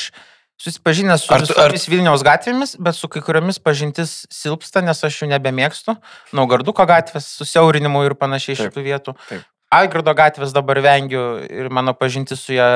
[0.60, 4.98] susipažinęs su Ar tu- ar- visomis Vilniaus gatvėmis, bet su kai kuriomis pažintis silpsta, nes
[5.04, 5.94] aš jų nebemėgstu.
[6.36, 9.14] Naugarduko gatvės, susiaurinimu ir panašiai Taip, šitų vietų.
[9.28, 9.44] taip.
[9.70, 12.66] Algirdo gatvės dabar vengiu ir mano pažintis su ją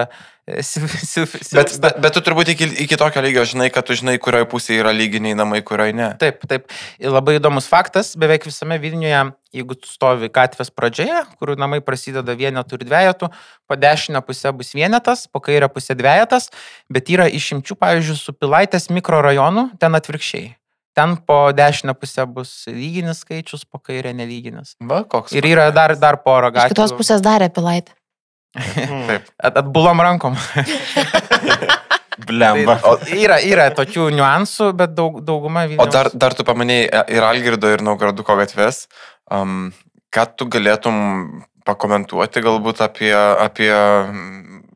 [0.46, 0.62] e,
[1.56, 4.82] Bet, bet, bet tu turbūt iki, iki tokio lygio žinai, kad tu žinai, kurioje pusėje
[4.84, 6.12] yra lyginiai namai, kurioje ne.
[6.22, 6.70] Taip, taip.
[7.02, 9.24] Ir labai įdomus faktas, beveik visame Vilniuje,
[9.58, 13.30] jeigu tu stovi gatvės pradžioje, kur namai prasideda vienetų ir dviejatų,
[13.66, 16.52] po dešinę pusę bus vienetas, po kairę pusę dviejatas,
[16.92, 20.52] bet yra išimčių, pavyzdžiui, su Pilaitės mikrorajonu, ten atvirkščiai.
[20.94, 24.76] Ten po dešinę pusę bus lyginis skaičius, po kairę nelyginis.
[24.80, 25.32] Va, koks.
[25.34, 26.74] Ir yra dar, dar pora Iš gatvių.
[26.76, 27.90] kitos pusės darė pilaitę.
[28.54, 29.26] Taip.
[29.42, 30.36] At, atbulom rankom.
[32.28, 32.76] Blemba.
[32.78, 35.90] Tai, o, yra, yra tokių niuansų, bet daug, dauguma O Vilniaus.
[35.92, 38.84] dar, dar tu paminėjai ir Algirdo, ir Naugraduko gatves.
[39.34, 39.72] Um,
[40.14, 43.72] ką tu galėtum pakomentuoti galbūt apie, apie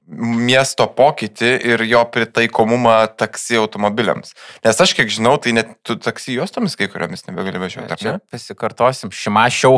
[0.09, 4.33] miesto pokytį ir jo pritaikomumą taksi automobiliams?
[4.65, 8.15] Nes aš kiek žinau, tai net tu taksi juostomis kai kuriomis nebegali važiuoti, ar ne?
[8.33, 9.77] pasikartosim, šimašiau.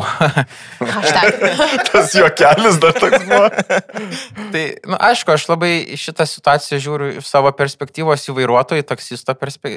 [1.90, 3.50] Tas juokelis dar toks buvo.
[4.54, 9.34] tai, na, nu, aišku, aš labai šitą situaciją žiūriu iš savo perspektyvos į vairuotojų, taksisto
[9.38, 9.76] perspe...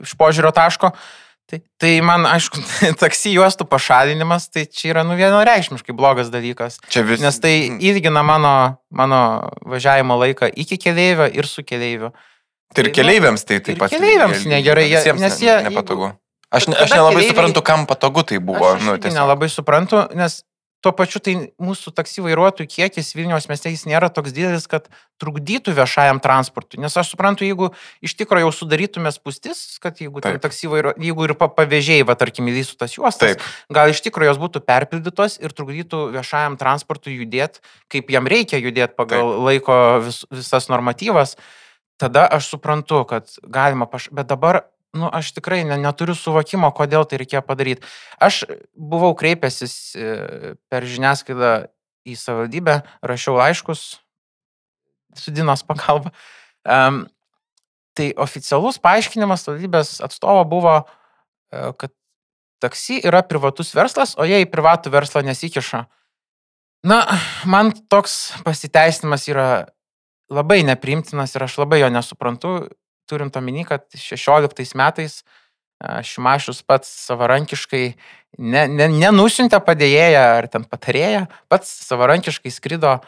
[0.00, 0.92] iš požiūrio taško.
[1.50, 2.60] Tai, tai man, aišku,
[3.02, 6.78] taksi juostų pašalinimas, tai čia yra nu vienareikšmiškai blogas dalykas.
[6.92, 7.20] Čia vis.
[7.24, 8.52] Nes tai ilgina mano,
[8.94, 12.12] mano važiavimo laiką iki keleivio ir su keleiviu.
[12.74, 13.90] Tai ir keleiviams tai taip pat.
[13.90, 16.12] keleiviams negerai, jie- nes ne- jie- Nepatogu.
[16.50, 18.74] Aš, ne, aš nelabai keleiviai- suprantu, kam patogu tai buvo.
[18.74, 19.14] Aš Nu, tiesiog.
[19.18, 20.42] nelabai suprantu, nes
[20.84, 24.88] tuo pačiu tai mūsų taksi vairuotojų kiekis Vilniaus mieste jis nėra toks didelis, kad
[25.20, 26.80] trukdytų viešajam transportui.
[26.80, 27.70] Nes aš suprantu, jeigu
[28.04, 32.16] iš tikrųjų jau sudarytume spūstis, kad jeigu, ten taksi vairuo, jeigu ir pa- pavėžėjai, va
[32.20, 33.44] tarkim, įlystų tas juostas, Taip.
[33.68, 37.60] gal iš tikrųjų jos būtų perpildytos ir trukdytų viešajam transportui judėti,
[37.92, 39.46] kaip jam reikia judėti pagal Taip.
[39.50, 41.36] laiko vis, visas normatyvas,
[42.00, 44.08] tada aš suprantu, kad galima, paš...
[44.08, 44.64] bet dabar,
[44.96, 47.86] nu, aš tikrai ne, neturiu suvokimo, kodėl tai reikėjo padaryti.
[48.22, 48.42] Aš
[48.74, 51.52] buvau kreipęsis e, per žiniasklaidą
[52.08, 53.84] į savivaldybę, rašiau laiškus
[55.18, 56.12] su Dinos pagalba.
[56.64, 57.04] Um,
[57.98, 60.76] tai oficialus paaiškinimas savivaldybės atstovo buvo,
[61.52, 61.94] e, kad
[62.60, 65.84] taksi yra privatus verslas, o jie į privatų verslą nesikiša.
[66.86, 67.02] Na,
[67.44, 69.48] man toks pasiteisinimas yra
[70.32, 72.54] labai nepriimtinas ir aš labai jo nesuprantu,
[73.10, 75.20] turint omeny, kad 16 metais
[75.80, 77.84] a, Šimašius pats savarankiškai
[78.38, 82.98] ne, ne, nenusiuntė padėjėją ar ten patarėją, pats savarankiškai skrido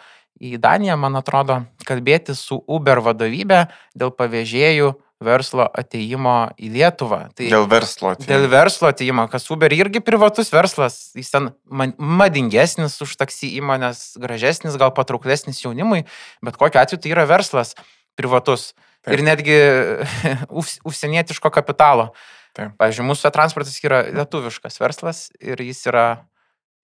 [0.43, 4.89] į Daniją, man atrodo, kalbėti su Uber vadovybė dėl pavėžėjų
[5.23, 7.19] verslo ateimo į Lietuvą.
[7.39, 8.17] Tai Dėl verslo.
[8.19, 14.17] tai- Dėl verslo ateimo, kas Uber irgi privatus verslas, jis ten madingesnis už taksi įmonės,
[14.19, 16.03] gražesnis, gal patrauklesnis jaunimui,
[16.43, 17.77] bet kokiu atveju tai yra verslas
[18.19, 18.73] privatus.
[19.03, 19.17] Taip.
[19.17, 19.57] Ir netgi
[20.61, 22.11] užs- užsienietiško kapitalo.
[22.57, 22.75] Taip.
[22.79, 26.07] Pavyzdžiui, mūsų transportas yra lietuviškas verslas ir jis yra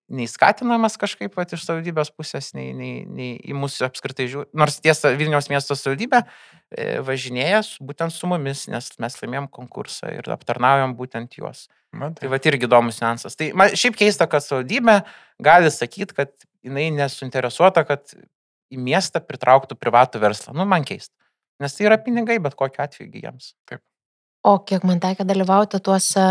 [0.08, 4.48] nei skatinamas kažkaip vat, iš savivaldybės pusės, nei, nei, nei į mūsų apskritai žiūri.
[4.56, 10.14] Nors tiesa, Vilniaus miesto savivaldybė e, važinėja su- būtent su mumis, nes mes laimėjom konkursą
[10.16, 11.66] ir aptarnaujam būtent juos.
[11.92, 13.36] Man Tai va irgi įdomus niuansas.
[13.36, 14.96] Tai man šiaip keista, kad savivaldybė
[15.44, 16.32] gali sakyti, kad
[16.64, 18.08] jinai nesuinteresuota, kad
[18.72, 20.54] į miestą pritrauktų privatų verslą.
[20.56, 21.14] Nu, man keista.
[21.62, 23.52] Nes tai yra pinigai, bet kokiu atveju jiems.
[23.68, 23.82] Taip.
[24.46, 26.24] O kiek man tekia dalyvauti tuose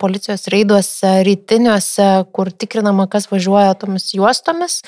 [0.00, 4.82] policijos reiduose, rytiniuose, kur tikrinama, kas važiuoja tomis juostomis,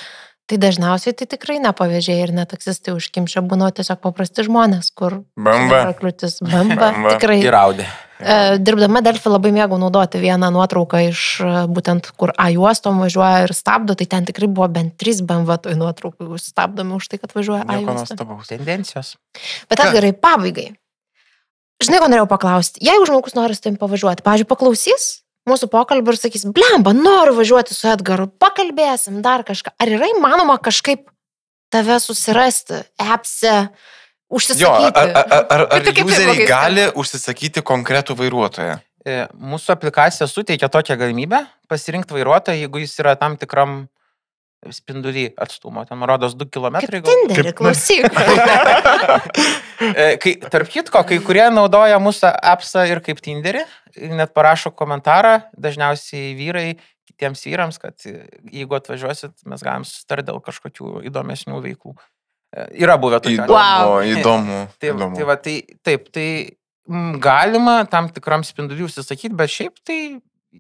[0.51, 5.21] tai dažniausiai tai tikrai nepavėžiai ir netaksistai užkimšia, būna tiesiog paprasti žmonės, kur...
[5.39, 5.85] Bamba.
[6.01, 6.91] Kliūtis bamba.
[6.91, 7.13] Bamba.
[7.15, 7.39] Tikrai.
[7.47, 7.87] Įraudė.
[8.21, 13.47] E, Dirbdama Delfi labai mėgau naudoti vieną nuotrauką iš e, būtent, kur A juostom važiuoja
[13.47, 17.33] ir stabdo, tai ten tikrai buvo bent 3 BMW toj nuotraukai stabdomi už tai, kad
[17.37, 18.19] važiuoja A Nieko juostom.
[18.19, 18.53] nuostabaus.
[18.53, 19.15] Tendencijos.
[19.71, 20.69] Bet atgarai, pabaigai.
[21.81, 22.83] Žinai, ko norėjau paklausti.
[22.85, 25.11] Jeigu žmogus nori su tavim pavažiuoti, pavyzdžiui, paklausys
[25.49, 29.73] mūsų pokalbį ir sakys, blemba, noriu važiuoti su Edgaru, pakalbėsim dar kažką.
[29.81, 31.07] Ar yra įmanoma kažkaip
[31.73, 33.55] tave susirasti, appse,
[34.31, 34.95] Jo, užsisakyti?
[34.95, 38.77] ar, ar, ar, ar tu- kaip tai blogai gali užsisakyti konkretų vairuotoją?
[39.07, 43.89] E, Mūsų aplikacija suteikia tokią galimybę pasirinkti vairuotoją, jeigu jis yra tam tikram
[44.69, 45.87] spindulį atstumo.
[45.89, 46.77] Ten, rodos, 2 km.
[46.85, 48.09] Kaip Tinderį, klausyk.
[49.81, 53.63] E, Kai, tarp kitko, kai kurie naudoja mūsų appsą ir kaip Tinderį,
[54.13, 56.67] net parašo komentarą, dažniausiai vyrai,
[57.09, 61.95] kitiems vyrams, kad e, jeigu atvažiuosit, mes galim susitarti dėl kažkokių įdomesnių veiklų.
[62.53, 63.39] E, Yra buvę tokių.
[63.47, 63.95] Įdomu, Wow.
[64.13, 64.59] įdomu.
[64.77, 65.17] Tai, įdomu.
[65.17, 65.57] tai, va, tai
[65.89, 66.27] taip, tai
[66.91, 69.99] mm, galima tam tikram spinduliui užsisakyti, bet šiaip tai,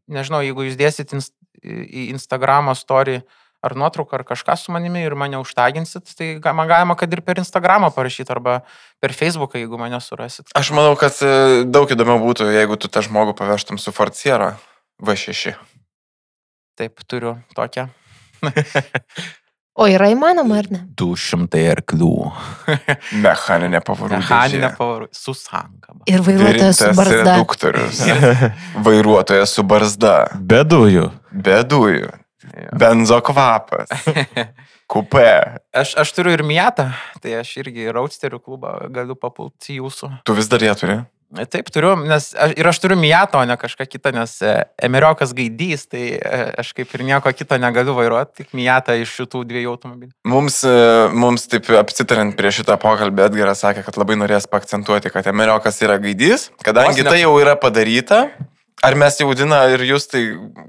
[0.08, 3.20] nežinau, jeigu jūs dėsit inst, į Instagramo story
[3.62, 7.40] ar nuotrauką ar kažką su manimi ir mane užtaginsit, tai man galima, kad ir per
[7.42, 8.60] Instagramą parašyti arba
[9.00, 10.48] per Facebooką, jeigu mane surasit.
[10.56, 14.54] Aš manau, kad e, daug įdomiau būtų, jeigu tu tą žmogų pavežtum su Ford Sierra
[15.02, 15.54] V6.
[16.80, 17.90] Taip, turiu tokią.
[19.80, 20.80] O yra įmanoma, ar ne?
[20.98, 22.10] 200 arklių.
[23.24, 24.18] Mechaninė pavarų.
[24.18, 25.06] Mechaninė pavarų.
[25.14, 26.02] Su sankaba.
[26.10, 27.20] Ir vairuotojas su barzda.
[27.22, 28.02] reduktorius.
[28.88, 30.16] Vairuotojas su barzda.
[30.36, 31.06] Be dujų.
[31.30, 32.10] Be dujų.
[32.80, 33.92] Benzo kvapas.
[34.90, 35.30] Kupė.
[35.76, 36.90] Aš, aš turiu ir Mietą,
[37.22, 40.16] tai aš irgi į Roadsterių klubą galiu papulti jūsų.
[40.26, 41.00] Tu vis dar ją turi?
[41.30, 45.30] Taip, turiu, nes aš, ir aš turiu Miato, o ne kažką kitą, nes e, Emeriokas
[45.38, 49.70] gaidys, tai e, aš kaip ir nieko kito negaliu vairuoti, tik Miatą iš šitų dviejų
[49.76, 50.10] automobilių.
[50.26, 50.74] Mums, e,
[51.14, 56.00] mums taip apsitarint prie šitą pokalbį, Edgaras sakė, kad labai norės pakcentuoti, kad Emeriokas yra
[56.02, 58.24] gaidys, kadangi ne- tai jau yra padaryta.
[58.80, 60.22] Ar mes jau Dina ir jūs tai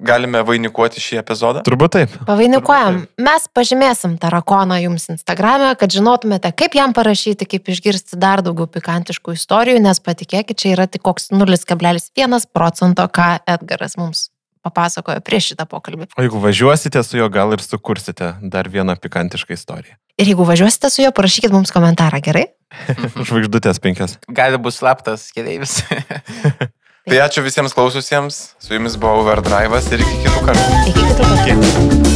[0.03, 1.61] galime vainikuoti šį epizodą?
[1.63, 2.15] Turbūt taip.
[2.27, 3.05] Pavainikuojam.
[3.23, 9.37] Mes pažymėsim tarakoną jums Instagram'e, kad žinotumėte, kaip jam parašyti, kaip išgirsti dar daugiau pikantiškų
[9.37, 12.11] istorijų, nes patikėkit, čia yra tik koks 0,1
[12.51, 14.27] procento, ką Edgaras mums
[14.61, 16.09] papasakojo prieš šitą pokalbį.
[16.19, 19.95] O jeigu važiuosite su juo, gal ir sukursite dar vieną pikantišką istoriją.
[20.19, 22.49] Ir jeigu važiuosite su juo, parašykit mums komentarą, gerai?
[23.27, 24.19] Žvaigždutės penkias.
[24.27, 25.79] Gali būti slaptas keliaivis.
[27.09, 30.79] Tai ačiū visiems klaususiems, su jumis buvo Overdrive'as ir iki kitų kartų.
[30.93, 32.10] Iki kitų kartų.